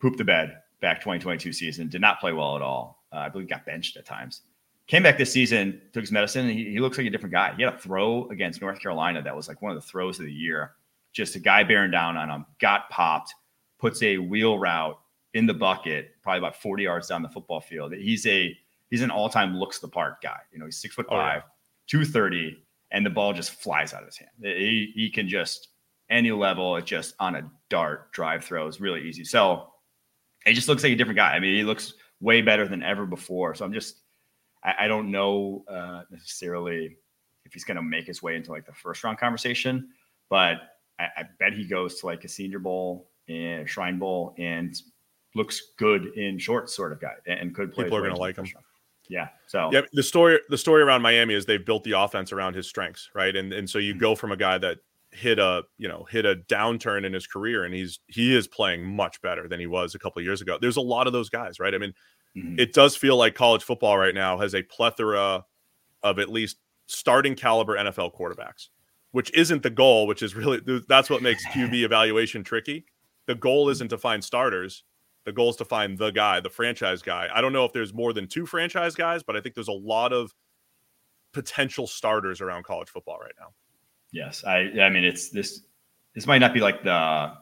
Pooped 0.00 0.18
the 0.18 0.24
bed 0.24 0.58
back 0.80 1.00
2022 1.00 1.52
season. 1.52 1.88
Did 1.88 2.00
not 2.00 2.20
play 2.20 2.32
well 2.32 2.56
at 2.56 2.62
all. 2.62 3.04
Uh, 3.12 3.18
I 3.18 3.28
believe 3.28 3.48
got 3.48 3.64
benched 3.64 3.96
at 3.96 4.04
times. 4.04 4.42
Came 4.86 5.02
back 5.02 5.16
this 5.16 5.32
season, 5.32 5.80
took 5.92 6.02
his 6.02 6.12
medicine, 6.12 6.46
and 6.46 6.56
he, 6.56 6.72
he 6.72 6.78
looks 6.78 6.98
like 6.98 7.06
a 7.06 7.10
different 7.10 7.32
guy. 7.32 7.54
He 7.56 7.62
had 7.62 7.72
a 7.72 7.78
throw 7.78 8.28
against 8.28 8.60
North 8.60 8.80
Carolina 8.80 9.22
that 9.22 9.34
was 9.34 9.48
like 9.48 9.62
one 9.62 9.72
of 9.72 9.80
the 9.80 9.88
throws 9.88 10.18
of 10.20 10.26
the 10.26 10.32
year. 10.32 10.72
Just 11.14 11.34
a 11.36 11.38
guy 11.38 11.64
bearing 11.64 11.90
down 11.90 12.18
on 12.18 12.28
him, 12.28 12.44
got 12.60 12.90
popped, 12.90 13.34
puts 13.78 14.02
a 14.02 14.18
wheel 14.18 14.58
route 14.58 14.98
in 15.32 15.46
the 15.46 15.54
bucket, 15.54 16.10
probably 16.22 16.38
about 16.38 16.60
40 16.60 16.82
yards 16.82 17.08
down 17.08 17.22
the 17.22 17.28
football 17.28 17.60
field. 17.60 17.94
He's 17.94 18.26
a 18.26 18.56
he's 18.90 19.00
an 19.00 19.10
all-time 19.10 19.56
looks 19.56 19.78
the 19.78 19.88
part 19.88 20.20
guy. 20.22 20.40
You 20.52 20.58
know, 20.58 20.66
he's 20.66 20.76
six 20.76 20.94
foot 20.94 21.08
five, 21.08 21.42
oh, 21.44 21.46
yeah. 21.46 22.02
230, 22.02 22.58
and 22.90 23.06
the 23.06 23.10
ball 23.10 23.32
just 23.32 23.52
flies 23.52 23.94
out 23.94 24.02
of 24.02 24.08
his 24.08 24.18
hand. 24.18 24.30
He, 24.42 24.92
he 24.94 25.08
can 25.08 25.28
just 25.28 25.68
any 26.10 26.32
level, 26.32 26.76
it 26.76 26.84
just 26.84 27.14
on 27.18 27.34
a 27.36 27.50
dart 27.68 28.12
drive 28.12 28.44
throw 28.44 28.66
is 28.66 28.80
really 28.80 29.02
easy. 29.02 29.24
So 29.24 29.70
he 30.44 30.52
just 30.52 30.68
looks 30.68 30.82
like 30.82 30.92
a 30.92 30.96
different 30.96 31.16
guy. 31.16 31.32
I 31.32 31.40
mean, 31.40 31.54
he 31.54 31.64
looks 31.64 31.94
way 32.20 32.42
better 32.42 32.68
than 32.68 32.82
ever 32.82 33.06
before. 33.06 33.54
So 33.54 33.64
I'm 33.64 33.72
just, 33.72 34.00
I, 34.62 34.74
I 34.80 34.88
don't 34.88 35.10
know 35.10 35.64
uh, 35.68 36.02
necessarily 36.10 36.96
if 37.44 37.52
he's 37.52 37.64
going 37.64 37.76
to 37.76 37.82
make 37.82 38.06
his 38.06 38.22
way 38.22 38.36
into 38.36 38.50
like 38.50 38.66
the 38.66 38.72
first 38.72 39.02
round 39.04 39.18
conversation, 39.18 39.88
but 40.28 40.73
I, 40.98 41.04
I 41.16 41.22
bet 41.38 41.52
he 41.52 41.64
goes 41.66 42.00
to 42.00 42.06
like 42.06 42.24
a 42.24 42.28
Senior 42.28 42.58
Bowl 42.58 43.08
and 43.28 43.68
Shrine 43.68 43.98
Bowl 43.98 44.34
and 44.38 44.74
looks 45.34 45.72
good 45.76 46.06
in 46.16 46.38
shorts, 46.38 46.74
sort 46.74 46.92
of 46.92 47.00
guy, 47.00 47.14
and 47.26 47.54
could 47.54 47.72
play. 47.72 47.84
People 47.84 47.98
are 47.98 48.02
going 48.02 48.14
to 48.14 48.20
like 48.20 48.36
him. 48.36 48.46
Yeah. 49.08 49.28
So 49.46 49.70
yeah, 49.72 49.82
the 49.92 50.02
story 50.02 50.40
the 50.48 50.58
story 50.58 50.82
around 50.82 51.02
Miami 51.02 51.34
is 51.34 51.44
they've 51.44 51.64
built 51.64 51.84
the 51.84 51.92
offense 51.92 52.32
around 52.32 52.54
his 52.54 52.66
strengths, 52.66 53.10
right? 53.14 53.34
And 53.34 53.52
and 53.52 53.68
so 53.68 53.78
you 53.78 53.92
mm-hmm. 53.92 54.00
go 54.00 54.14
from 54.14 54.32
a 54.32 54.36
guy 54.36 54.58
that 54.58 54.78
hit 55.10 55.38
a 55.38 55.62
you 55.78 55.88
know 55.88 56.06
hit 56.10 56.24
a 56.24 56.36
downturn 56.36 57.04
in 57.04 57.12
his 57.12 57.26
career, 57.26 57.64
and 57.64 57.74
he's 57.74 58.00
he 58.06 58.34
is 58.34 58.48
playing 58.48 58.84
much 58.84 59.20
better 59.20 59.48
than 59.48 59.60
he 59.60 59.66
was 59.66 59.94
a 59.94 59.98
couple 59.98 60.22
years 60.22 60.40
ago. 60.40 60.58
There's 60.60 60.76
a 60.76 60.82
lot 60.82 61.06
of 61.06 61.12
those 61.12 61.28
guys, 61.28 61.60
right? 61.60 61.74
I 61.74 61.78
mean, 61.78 61.94
mm-hmm. 62.36 62.58
it 62.58 62.72
does 62.72 62.96
feel 62.96 63.16
like 63.16 63.34
college 63.34 63.62
football 63.62 63.98
right 63.98 64.14
now 64.14 64.38
has 64.38 64.54
a 64.54 64.62
plethora 64.62 65.44
of 66.02 66.18
at 66.18 66.28
least 66.30 66.56
starting 66.86 67.34
caliber 67.34 67.76
NFL 67.76 68.14
quarterbacks, 68.14 68.68
which 69.14 69.32
isn't 69.34 69.62
the 69.62 69.70
goal. 69.70 70.06
Which 70.06 70.22
is 70.22 70.34
really 70.34 70.60
that's 70.88 71.08
what 71.10 71.22
makes 71.22 71.46
QB 71.46 71.74
evaluation 71.84 72.44
tricky. 72.44 72.84
The 73.26 73.34
goal 73.34 73.70
isn't 73.70 73.88
to 73.88 73.98
find 73.98 74.22
starters 74.22 74.84
the 75.24 75.32
goal 75.32 75.50
is 75.50 75.56
to 75.56 75.64
find 75.64 75.96
the 75.96 76.10
guy, 76.10 76.40
the 76.40 76.50
franchise 76.50 77.02
guy. 77.02 77.28
I 77.32 77.40
don't 77.40 77.52
know 77.52 77.64
if 77.64 77.72
there's 77.72 77.94
more 77.94 78.12
than 78.12 78.28
two 78.28 78.46
franchise 78.46 78.94
guys, 78.94 79.22
but 79.22 79.36
I 79.36 79.40
think 79.40 79.54
there's 79.54 79.68
a 79.68 79.72
lot 79.72 80.12
of 80.12 80.34
potential 81.32 81.86
starters 81.86 82.40
around 82.40 82.64
college 82.64 82.90
football 82.90 83.18
right 83.18 83.34
now. 83.40 83.48
Yes, 84.12 84.44
I 84.44 84.70
I 84.80 84.90
mean 84.90 85.04
it's 85.04 85.30
this 85.30 85.62
this 86.14 86.26
might 86.26 86.38
not 86.38 86.54
be 86.54 86.60
like 86.60 86.84
the 86.84 87.32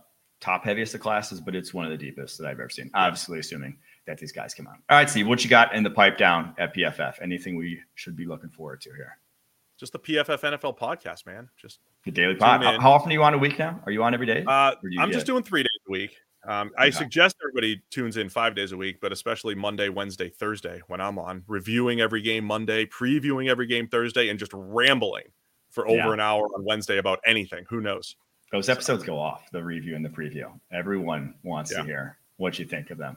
top 0.41 0.65
heaviest 0.65 0.95
of 0.95 1.01
classes, 1.01 1.41
but 1.41 1.55
it's 1.55 1.75
one 1.75 1.85
of 1.85 1.91
the 1.91 1.99
deepest 1.99 2.39
that 2.39 2.47
I've 2.47 2.59
ever 2.59 2.71
seen. 2.71 2.91
Obviously, 2.95 3.41
assuming 3.41 3.77
that 4.07 4.19
these 4.19 4.33
guys 4.33 4.55
come 4.55 4.67
out. 4.67 4.77
All 4.89 4.97
right, 4.97 5.11
Steve, 5.11 5.29
what 5.29 5.45
you 5.45 5.51
got 5.51 5.75
in 5.75 5.83
the 5.83 5.91
pipe 5.91 6.19
down 6.19 6.55
at 6.59 6.75
PFF? 6.75 7.21
Anything 7.21 7.57
we 7.57 7.81
should 7.95 8.17
be 8.17 8.27
looking 8.27 8.51
forward 8.51 8.81
to 8.83 8.91
here? 8.91 9.19
Just 9.83 9.95
the 9.95 9.99
PFF 9.99 10.43
NFL 10.43 10.79
podcast, 10.79 11.27
man. 11.27 11.49
Just 11.57 11.81
the 12.05 12.13
daily 12.13 12.37
pod. 12.37 12.63
How 12.63 12.93
often 12.93 13.11
are 13.11 13.15
you 13.15 13.25
on 13.25 13.35
a 13.35 13.39
week 13.39 13.59
now? 13.59 13.81
Are 13.85 13.91
you 13.91 14.05
on 14.05 14.15
every 14.15 14.27
day? 14.27 14.45
Uh, 14.47 14.77
I'm 15.01 15.11
just 15.11 15.27
doing 15.27 15.43
three 15.43 15.65
days 15.65 15.81
a 15.89 15.91
week. 15.91 16.17
Um, 16.47 16.71
I 16.79 16.91
suggest 16.91 17.35
everybody 17.43 17.83
tunes 17.91 18.17
in 18.17 18.29
five 18.29 18.55
days 18.55 18.71
a 18.71 18.77
week, 18.77 19.01
but 19.01 19.11
especially 19.11 19.57
Monday, 19.57 19.89
Wednesday, 19.89 20.29
Thursday 20.29 20.83
when 20.87 21.01
I'm 21.01 21.19
on, 21.19 21.43
reviewing 21.49 22.01
every 22.01 22.23
game 22.23 22.45
Monday, 22.45 22.87
previewing 22.87 23.51
every 23.51 23.67
game 23.67 23.89
Thursday, 23.89 24.29
and 24.29 24.39
just 24.39 24.53
rambling 24.55 25.25
for 25.69 25.89
over 25.89 25.97
yeah. 25.97 26.13
an 26.13 26.21
hour 26.21 26.45
on 26.45 26.65
Wednesday 26.65 26.99
about 26.99 27.19
anything. 27.27 27.65
Who 27.69 27.81
knows? 27.81 28.15
Those 28.53 28.69
episodes 28.69 29.03
go 29.03 29.19
off 29.19 29.51
the 29.51 29.65
review 29.65 29.97
and 29.97 30.05
the 30.05 30.11
preview. 30.11 30.45
Everyone 30.71 31.35
wants 31.43 31.73
yeah. 31.73 31.79
to 31.79 31.85
hear 31.85 32.19
what 32.37 32.57
you 32.57 32.67
think 32.67 32.93
of 32.93 32.99
them. 32.99 33.17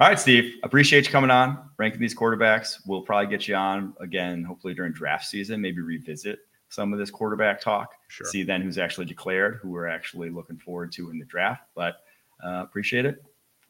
All 0.00 0.08
right, 0.08 0.18
Steve, 0.18 0.54
appreciate 0.62 1.04
you 1.04 1.12
coming 1.12 1.30
on, 1.30 1.58
ranking 1.76 2.00
these 2.00 2.14
quarterbacks. 2.14 2.80
We'll 2.86 3.02
probably 3.02 3.26
get 3.26 3.46
you 3.46 3.54
on 3.54 3.92
again, 4.00 4.42
hopefully 4.42 4.72
during 4.72 4.94
draft 4.94 5.26
season, 5.26 5.60
maybe 5.60 5.82
revisit 5.82 6.38
some 6.70 6.94
of 6.94 6.98
this 6.98 7.10
quarterback 7.10 7.60
talk. 7.60 7.92
Sure. 8.08 8.26
See 8.26 8.42
then 8.42 8.62
who's 8.62 8.78
actually 8.78 9.04
declared, 9.04 9.58
who 9.60 9.68
we're 9.68 9.88
actually 9.88 10.30
looking 10.30 10.56
forward 10.56 10.90
to 10.92 11.10
in 11.10 11.18
the 11.18 11.26
draft. 11.26 11.64
But 11.74 11.96
uh, 12.42 12.62
appreciate 12.62 13.04
it. 13.04 13.22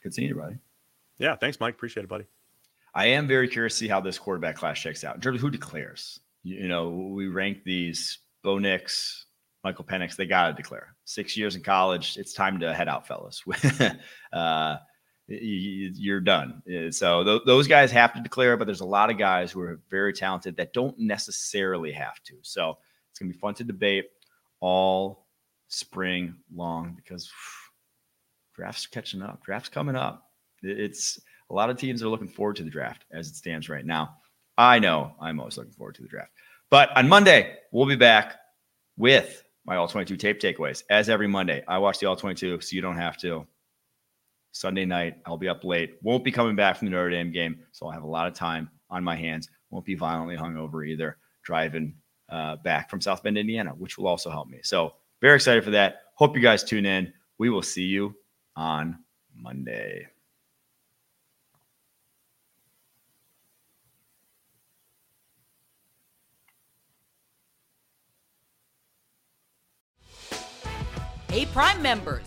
Good 0.04 0.14
seeing 0.14 0.28
you, 0.28 0.36
buddy. 0.36 0.54
Yeah, 1.18 1.34
thanks, 1.34 1.58
Mike. 1.58 1.74
Appreciate 1.74 2.04
it, 2.04 2.08
buddy. 2.08 2.26
I 2.94 3.06
am 3.06 3.26
very 3.26 3.48
curious 3.48 3.72
to 3.74 3.78
see 3.80 3.88
how 3.88 4.00
this 4.00 4.16
quarterback 4.16 4.54
class 4.54 4.78
checks 4.78 5.02
out 5.02 5.16
in 5.16 5.20
terms 5.20 5.34
of 5.34 5.40
who 5.40 5.50
declares. 5.50 6.20
You, 6.44 6.68
know, 6.68 6.90
we 6.90 7.26
rank 7.26 7.64
these 7.64 8.18
Bo 8.44 8.58
Nix, 8.60 9.26
Michael 9.64 9.84
Penix, 9.84 10.14
they 10.14 10.26
got 10.26 10.46
to 10.46 10.52
declare. 10.52 10.94
Six 11.06 11.36
years 11.36 11.56
in 11.56 11.62
college, 11.62 12.16
it's 12.18 12.34
time 12.34 12.60
to 12.60 12.72
head 12.72 12.86
out, 12.88 13.08
fellas. 13.08 13.42
uh, 14.32 14.76
you're 15.30 16.20
done. 16.20 16.62
Uh, 16.68 16.90
so 16.90 17.40
those 17.46 17.68
guys 17.68 17.92
have 17.92 18.12
to 18.14 18.20
declare, 18.20 18.56
but 18.56 18.66
there's 18.66 18.80
a 18.80 18.86
lot 18.86 19.10
of 19.10 19.18
guys 19.18 19.52
who 19.52 19.60
are 19.60 19.80
very 19.88 20.12
talented 20.12 20.56
that 20.56 20.72
don't 20.72 20.98
necessarily 20.98 21.92
have 21.92 22.22
to. 22.24 22.34
So 22.42 22.78
it's 23.10 23.18
going 23.18 23.30
to 23.30 23.36
be 23.36 23.40
fun 23.40 23.54
to 23.54 23.64
debate 23.64 24.06
all 24.60 25.26
spring 25.68 26.34
long 26.54 26.94
because 26.96 27.26
whew, 27.26 28.54
drafts 28.56 28.86
catching 28.86 29.22
up. 29.22 29.42
Drafts 29.44 29.68
coming 29.68 29.96
up. 29.96 30.30
It's 30.62 31.20
a 31.48 31.54
lot 31.54 31.70
of 31.70 31.78
teams 31.78 32.02
are 32.02 32.08
looking 32.08 32.28
forward 32.28 32.56
to 32.56 32.64
the 32.64 32.70
draft 32.70 33.04
as 33.10 33.28
it 33.28 33.36
stands 33.36 33.68
right 33.68 33.86
now. 33.86 34.16
I 34.58 34.78
know 34.78 35.14
I'm 35.20 35.40
always 35.40 35.56
looking 35.56 35.72
forward 35.72 35.94
to 35.94 36.02
the 36.02 36.08
draft. 36.08 36.32
But 36.70 36.94
on 36.96 37.08
Monday, 37.08 37.56
we'll 37.72 37.86
be 37.86 37.96
back 37.96 38.36
with 38.96 39.42
my 39.64 39.76
all 39.76 39.88
22 39.88 40.16
tape 40.16 40.40
takeaways. 40.40 40.82
As 40.90 41.08
every 41.08 41.26
Monday, 41.28 41.64
I 41.66 41.78
watch 41.78 41.98
the 41.98 42.06
all 42.06 42.16
22 42.16 42.60
so 42.60 42.76
you 42.76 42.82
don't 42.82 42.96
have 42.96 43.16
to. 43.18 43.46
Sunday 44.52 44.84
night, 44.84 45.18
I'll 45.26 45.36
be 45.36 45.48
up 45.48 45.64
late. 45.64 45.96
Won't 46.02 46.24
be 46.24 46.32
coming 46.32 46.56
back 46.56 46.76
from 46.76 46.86
the 46.86 46.92
Notre 46.92 47.10
Dame 47.10 47.32
game, 47.32 47.60
so 47.72 47.86
I'll 47.86 47.92
have 47.92 48.02
a 48.02 48.08
lot 48.08 48.26
of 48.26 48.34
time 48.34 48.70
on 48.90 49.04
my 49.04 49.16
hands. 49.16 49.48
Won't 49.70 49.84
be 49.84 49.94
violently 49.94 50.36
hungover 50.36 50.86
either, 50.86 51.18
driving 51.42 51.94
uh, 52.28 52.56
back 52.56 52.90
from 52.90 53.00
South 53.00 53.22
Bend, 53.22 53.38
Indiana, 53.38 53.70
which 53.70 53.98
will 53.98 54.08
also 54.08 54.30
help 54.30 54.48
me. 54.48 54.60
So, 54.62 54.94
very 55.20 55.36
excited 55.36 55.62
for 55.62 55.70
that. 55.70 56.02
Hope 56.14 56.34
you 56.34 56.42
guys 56.42 56.64
tune 56.64 56.86
in. 56.86 57.12
We 57.38 57.50
will 57.50 57.62
see 57.62 57.84
you 57.84 58.14
on 58.56 58.98
Monday. 59.34 60.06
Hey, 71.30 71.46
Prime 71.46 71.80
members, 71.80 72.26